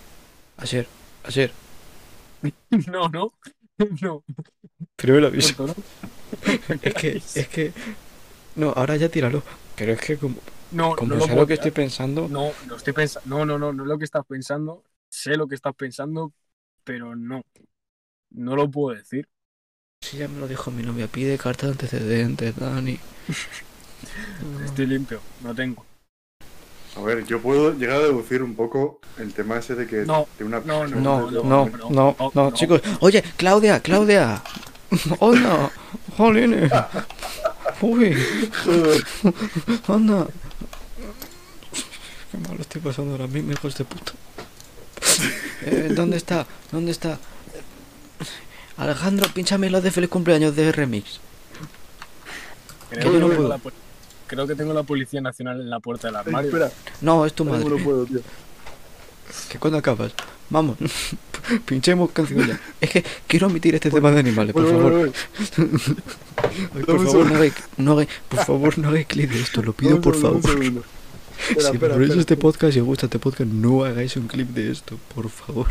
[0.57, 0.87] ayer,
[1.25, 1.53] ayer,
[2.91, 3.33] No, no.
[4.03, 4.25] No.
[4.97, 5.67] primero aviso.
[5.67, 5.75] ¿no?
[6.83, 7.73] Es que, es que,
[8.55, 9.43] no, ahora ya tíralo.
[9.77, 10.37] Pero es que como,
[10.71, 13.29] No, como no sé lo que estoy pensando, No, no estoy pensando.
[13.29, 14.85] No, no, no, no es lo que estás pensando.
[15.09, 16.33] Sé lo que estás pensando,
[16.85, 17.43] pero no.
[18.31, 19.29] No lo puedo decir.
[20.01, 22.99] Si ya me lo dijo mi novia, pide carta de antecedentes, Dani.
[24.65, 25.85] Estoy limpio, no tengo.
[26.97, 30.27] A ver, yo puedo llegar a deducir un poco el tema ese de que No,
[30.39, 32.51] de una no, No, no, no, no, no, no, no, no.
[32.53, 32.81] chicos.
[33.01, 34.43] Oye, Claudia, Claudia.
[35.21, 35.71] Onda,
[36.17, 36.73] jolines.
[37.83, 38.17] Uy,
[39.89, 40.27] anda.
[42.33, 44.13] Qué mal lo estoy pasando ahora mismo, hijos de puta.
[45.67, 46.47] Eh, ¿Dónde está?
[46.73, 47.19] ¿Dónde está?
[48.81, 51.21] Alejandro, pínchame lo de feliz cumpleaños de Remix.
[52.91, 53.49] Creo, yo que no tengo puedo.
[53.49, 53.73] la pol-
[54.27, 56.49] creo que tengo la Policía Nacional en la puerta del armario.
[56.51, 56.71] espera,
[57.01, 57.69] No, es tu no madre.
[57.69, 58.21] lo puedo, tío.
[59.49, 60.13] ¿Que cuándo acabas?
[60.49, 60.77] Vamos,
[61.67, 62.59] pinchemos canción ya.
[62.81, 65.13] Es que quiero omitir este tema de animales, por favor.
[66.75, 69.73] Ay, por favor, no hagáis, no hagáis- por favor, no hagáis clic de esto, lo
[69.73, 70.41] pido por favor.
[71.41, 72.21] Si espera, veis espera.
[72.21, 75.69] este podcast y os gusta este podcast, no hagáis un clip de esto, por favor.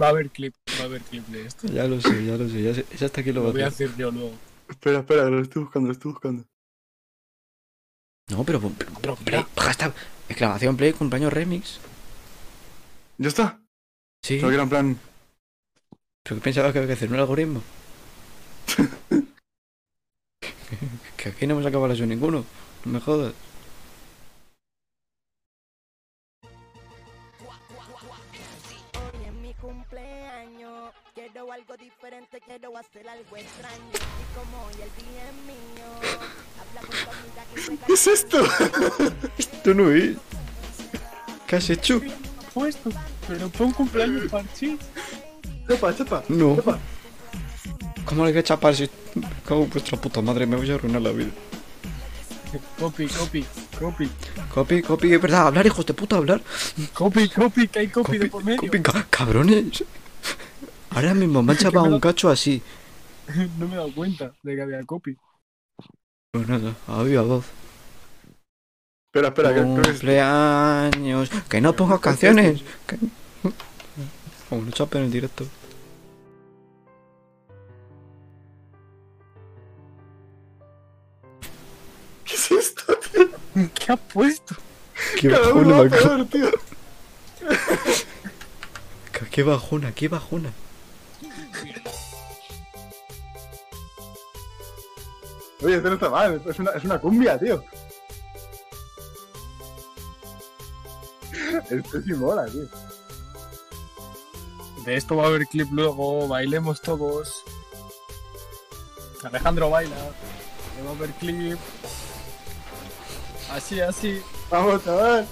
[0.00, 1.66] Va a haber clip, va a haber clip de esto.
[1.66, 3.62] Ya lo sé, ya lo sé, ya, sé, ya hasta aquí lo Lo va voy
[3.62, 3.94] a hacer.
[3.96, 4.32] yo luego.
[4.68, 6.44] Espera, espera, lo estoy buscando, lo estoy buscando.
[8.30, 9.92] No, pero, pero, Pero, play, hashtag,
[10.28, 11.78] exclamación play, cumpleaños remix.
[13.18, 13.60] ¿Ya está?
[14.22, 14.98] Sí, Creo que era en plan.
[16.22, 17.62] pero que pensaba que había que hacer un algoritmo.
[21.16, 22.44] que aquí no hemos acabado eso ninguno,
[22.84, 23.32] no me jodas.
[31.68, 33.90] Algo diferente, quiero hacer algo extraño.
[33.92, 35.88] Y como hoy el día es mío,
[36.58, 38.44] habla con tu amiga que se ¿Qué es esto?
[39.38, 40.16] Esto no es.
[41.46, 42.00] ¿Qué has hecho?
[42.54, 42.90] Puesto,
[43.26, 44.78] pero fue un cumpleaños parchís.
[45.68, 46.22] Chapa, chapa.
[46.28, 46.56] No.
[46.56, 46.78] Chapa.
[48.06, 48.88] ¿Cómo le voy a chapar si...
[49.46, 51.30] Como vuestra puta madre, me voy a arruinar la vida.
[52.78, 53.44] Copy, copy,
[53.78, 54.10] copy,
[54.54, 56.40] Copy, copy, es verdad, hablar, hijos de puta, hablar.
[56.94, 58.60] copy, copy, que hay copy, Copy, de por medio.
[58.62, 59.84] copy, ca- cabrones.
[60.98, 62.60] Ahora mismo me han chapado un cacho así.
[63.58, 65.16] no me he dado cuenta de que había copy.
[66.32, 67.44] Pues nada, había voz.
[69.06, 71.30] Espera, espera, que Cumpleaños.
[71.48, 72.62] Que no pongas canciones.
[72.86, 72.98] Que...
[74.48, 75.46] Como no chapen en el directo.
[82.24, 83.28] ¿Qué es esto, tío?
[83.74, 84.54] ¿Qué ha puesto?
[85.20, 86.50] Qué Cada bajona, uno va me acabo- peor, tío.
[89.30, 90.52] Qué bajona, qué bajona.
[95.62, 97.64] Oye, esto no está mal, es una, es una cumbia, tío.
[101.70, 102.68] Esto sí mola, tío.
[104.84, 107.42] De esto va a haber clip luego, bailemos todos.
[109.24, 109.96] Alejandro baila,
[110.76, 111.58] le va a haber clip.
[113.50, 114.22] Así, así.
[114.50, 115.26] Vamos, chaval.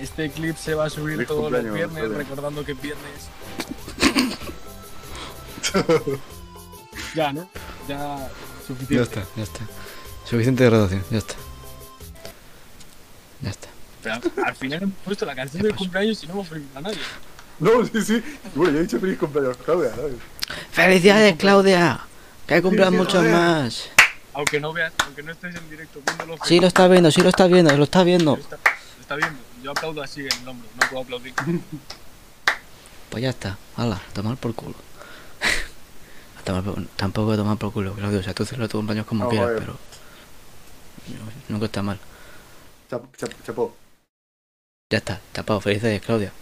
[0.00, 2.18] Este clip se va a subir Feliz todos los viernes, Antonio.
[2.18, 3.28] recordando que es viernes.
[7.14, 7.48] ya, ¿no?
[7.88, 8.28] Ya Ya
[8.66, 9.02] suficiente.
[9.20, 9.60] está, ya está.
[10.24, 11.34] Suficiente de graduación, ya está.
[13.42, 13.68] Ya está.
[14.02, 16.78] Pero al- al final hemos puesto la canción ¿Qué del cumpleaños y no hemos felicitado
[16.78, 16.98] a nadie.
[17.58, 18.22] No, sí, sí.
[18.54, 19.92] Bueno, yo he dicho feliz cumpleaños, Claudia.
[20.72, 22.00] ¡Felicidades, Claudia!
[22.46, 23.88] Que cumplan muchos más.
[24.34, 26.36] Aunque no veas, aunque no estés en directo viéndolo.
[26.44, 28.36] Sí, lo está viendo, sí lo está viendo, lo está viendo.
[28.36, 28.56] Lo está,
[28.96, 29.38] lo está viendo.
[29.62, 31.34] Yo aplaudo así en el hombro, no puedo aplaudir.
[33.10, 34.74] Pues ya está, hala, a tomar por culo.
[36.40, 38.20] A tomar por- tampoco a tomar por culo, Claudio.
[38.20, 39.76] O sea, tú celebra tu cumpleaños como No, quieras, pero.
[41.50, 41.98] Nunca está mal.
[42.90, 43.76] Chap- chap- chapo.
[44.90, 45.60] Ya está, tapado.
[45.60, 46.32] Felices, Claudia.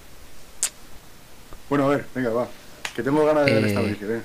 [1.68, 2.48] Bueno, a ver, venga, va.
[2.94, 4.22] Que tengo ganas de ver Eh, esta noticia, eh.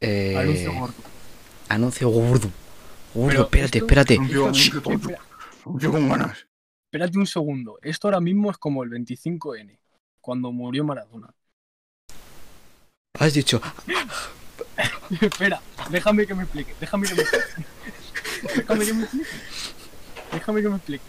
[0.00, 0.94] Eh, Anuncio gordo.
[1.68, 2.50] anuncio gordo.
[3.12, 4.14] Gordo, espérate, espérate.
[4.18, 4.82] Anuncio
[5.90, 6.46] con ganas.
[6.90, 7.78] Espérate un segundo.
[7.82, 9.78] Esto ahora mismo es como el 25N,
[10.22, 11.34] cuando murió Maradona.
[13.18, 13.60] Has dicho,
[15.20, 15.60] Espera,
[15.90, 16.74] déjame que me explique.
[16.80, 17.66] Déjame que me explique.
[18.56, 19.26] Déjame que me explique.
[20.32, 21.04] Déjame que me explique.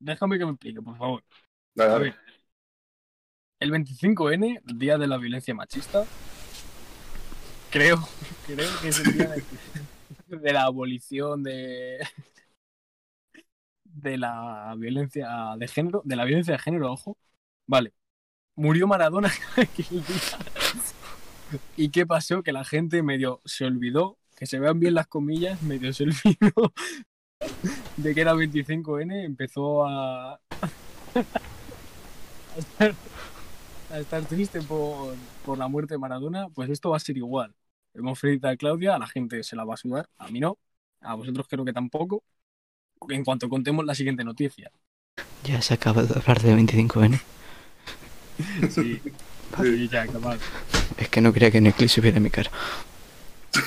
[0.00, 1.24] Déjame que me explique, por favor.
[1.74, 2.04] Dale, A dale.
[2.04, 2.16] ver.
[3.60, 6.04] El 25N, Día de la Violencia Machista,
[7.70, 8.06] creo,
[8.46, 12.06] creo que es el día de, de la abolición de
[14.02, 15.28] de la violencia
[15.58, 17.16] de género, de la violencia de género, ojo.
[17.66, 17.92] Vale.
[18.56, 20.38] Murió Maradona aquel día.
[21.76, 22.42] ¿Y qué pasó?
[22.42, 26.72] Que la gente medio se olvidó, que se vean bien las comillas, medio se olvidó
[27.96, 30.40] de que era 25N, empezó a, a
[32.56, 32.94] estar,
[33.90, 37.54] a estar triste por, por la muerte de Maradona, pues esto va a ser igual.
[37.94, 40.58] Hemos felicitado a Claudia, a la gente se la va a sudar, a mí no,
[41.00, 42.22] a vosotros creo que tampoco.
[43.08, 44.70] En cuanto contemos la siguiente noticia.
[45.44, 47.20] ya se acaba de hablar de 25N.
[48.70, 48.98] Sí,
[49.60, 50.38] sí, ya, acabado.
[50.96, 52.50] Es que no quería que en el clip se viera mi cara.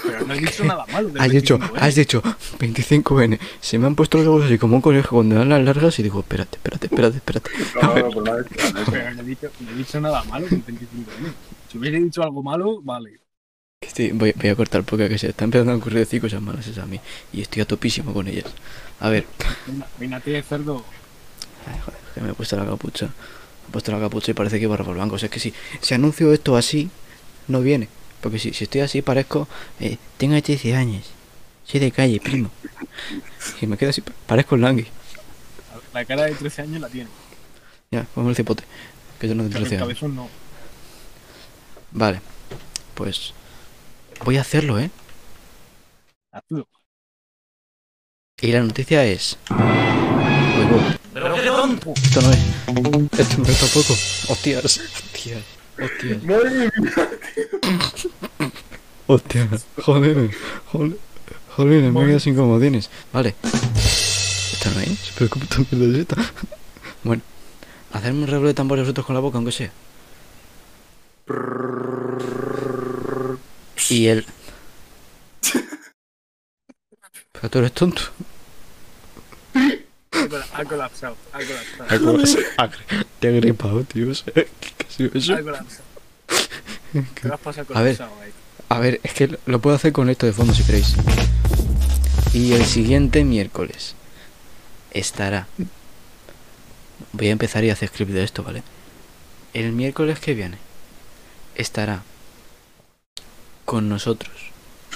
[0.02, 1.10] Pero no he dicho nada malo.
[1.10, 1.78] del Has dicho, 25N.
[1.80, 2.22] has dicho
[2.58, 3.40] 25N.
[3.62, 6.04] Se me han puesto los ojos así como un conejo cuando dan las largas y
[6.04, 7.52] digo, espérate, espérate, espérate, espérate.
[7.82, 11.34] No, no, no he dicho, no he dicho nada malo del 25N.
[11.72, 13.20] Si hubiese dicho algo malo, vale.
[13.88, 16.66] Estoy- voy, voy a cortar porque que se está empezando a ocurrir decir cosas malas
[16.68, 17.00] esas a mí.
[17.32, 18.46] Y estoy a topísimo con ellas.
[19.00, 19.26] A ver,
[19.68, 20.84] Venga, Peínate, cerdo.
[21.72, 23.06] Ay, joder, que me he puesto la capucha.
[23.06, 25.24] Me he puesto la capucha y parece que iba a robar bancos.
[25.24, 26.90] Es que si, si anuncio esto así,
[27.48, 27.88] no viene.
[28.22, 29.48] Porque si, si estoy así, parezco.
[29.80, 31.06] Eh, tengo 13 años.
[31.66, 32.50] Soy de calle, primo.
[33.62, 34.88] Y me quedo así, parezco el Langui.
[35.94, 37.10] La cara de 13 años la tiene.
[37.92, 38.64] Ya, como el cipote.
[39.20, 39.88] Que yo no tengo Pero el 13 años.
[39.88, 40.30] cabezón no.
[41.92, 42.22] Vale,
[42.96, 43.34] pues.
[44.24, 44.90] Voy a hacerlo, ¿eh?
[46.32, 46.68] Hazlo.
[48.42, 49.38] Y la noticia es.
[49.50, 51.94] Uy, uy, Pero qué tonto.
[51.96, 53.20] esto no es.
[53.20, 53.94] Esto no es tampoco.
[54.30, 55.44] Hostias, hostias,
[55.82, 56.24] hostias.
[56.24, 56.72] Madre mía.
[59.08, 60.32] Hostias, joder,
[60.72, 60.98] joder,
[61.56, 62.90] joder, me he quedado sin comodines.
[63.12, 63.36] Vale.
[63.44, 66.16] Esto no es, pero ¿cómo tan mierda es esta?
[67.04, 67.22] Bueno,
[67.92, 69.72] hacerme un redoble de tambores vosotros con la boca, aunque sea.
[73.90, 74.26] Y el.
[77.32, 78.02] Pero tú eres tonto.
[79.54, 81.18] Ha cola- Ha colapsado.
[81.34, 82.72] Ha colapsado.
[83.20, 84.08] Te he gripado, tío.
[84.34, 84.48] ¿Qué
[84.88, 85.34] ha sido eso?
[85.34, 85.84] Ha colapsado.
[87.22, 88.02] Te pasas A ver.
[88.02, 88.32] ahí.
[88.70, 90.96] A ver, es que lo puedo hacer con esto de fondo si queréis.
[92.34, 93.96] Y el siguiente miércoles
[94.92, 95.48] estará.
[97.12, 98.64] Voy a empezar y hacer script de esto, ¿vale?
[99.54, 100.58] El miércoles que viene
[101.56, 102.04] estará
[103.66, 104.32] con nosotros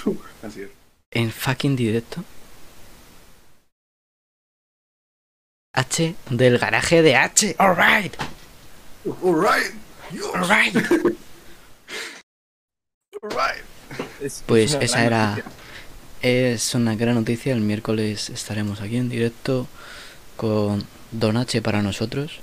[0.42, 0.70] Así es.
[1.12, 2.24] en fucking directo.
[5.74, 7.54] H del garaje de H.
[7.58, 8.14] Alright,
[9.22, 9.74] Alright.
[10.34, 10.74] alright.
[13.22, 13.62] Alright.
[14.20, 15.50] Es- Pues es esa era- noticia.
[16.20, 17.52] Es una gran noticia.
[17.52, 19.68] El miércoles estaremos aquí en directo
[20.36, 22.40] con Don H para nosotros.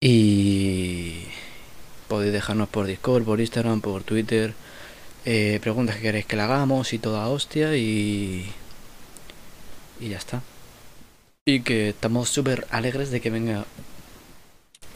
[0.00, 1.24] Y
[2.08, 4.54] podéis dejarnos por Discord, por Instagram, por Twitter.
[5.24, 7.76] Eh, preguntas que queréis que le hagamos y toda hostia.
[7.76, 8.50] Y.
[10.00, 10.42] Y ya está.
[11.44, 13.64] Y que estamos súper alegres de que venga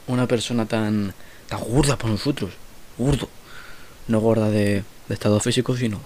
[0.06, 1.14] una persona tan.
[1.48, 2.52] tan gorda por nosotros.
[2.98, 3.28] Gordo.
[4.08, 6.00] No gorda de, de estado físico, sino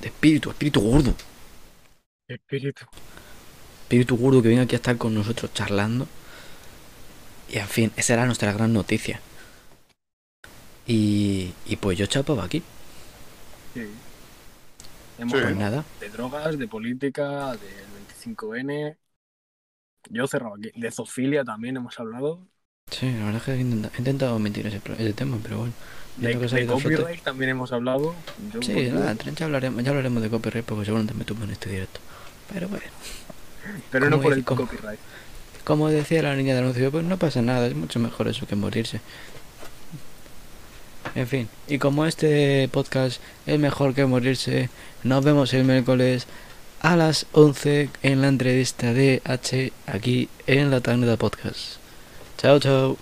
[0.00, 1.14] de espíritu, espíritu gordo.
[2.28, 2.86] Espíritu.
[3.82, 6.06] Espíritu gordo que viene aquí a estar con nosotros charlando.
[7.48, 9.20] Y en fin, esa era nuestra gran noticia.
[10.88, 12.62] Y, y pues yo chapaba aquí.
[13.74, 14.08] Sí.
[15.16, 15.42] Hemos Sí.
[15.42, 15.84] Pues hablado nada.
[16.00, 18.98] de drogas, de política, del 25N.
[20.10, 20.70] Yo cerrado aquí.
[20.74, 22.48] De zoofilia también hemos hablado.
[22.90, 24.80] Sí, la verdad es que he intenta- he intentado omitir ese,
[25.14, 25.72] tema, pero bueno.
[26.16, 26.66] De, que flote.
[26.66, 28.24] copyright también hemos hablado.
[28.36, 31.50] Yo, Sí, pues, nada, ya hablaremos, ya hablaremos de copyright porque seguramente me tumbo en
[31.50, 32.00] este directo.
[32.52, 32.86] Pero bueno,
[33.90, 35.00] pero no ¿cómo por el copyright.
[35.64, 38.56] como decía la niña de anuncio, pues no pasa nada, es mucho mejor eso que
[38.56, 39.00] morirse.
[41.14, 44.70] En fin, y como este podcast es mejor que morirse,
[45.02, 46.26] nos vemos el miércoles
[46.80, 51.76] a las 11 en la entrevista de H aquí en la Tagneta Podcast.
[52.36, 52.96] Chao, chao.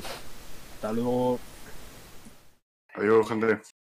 [0.77, 1.39] Hasta luego.
[2.95, 3.76] Adiós, gente.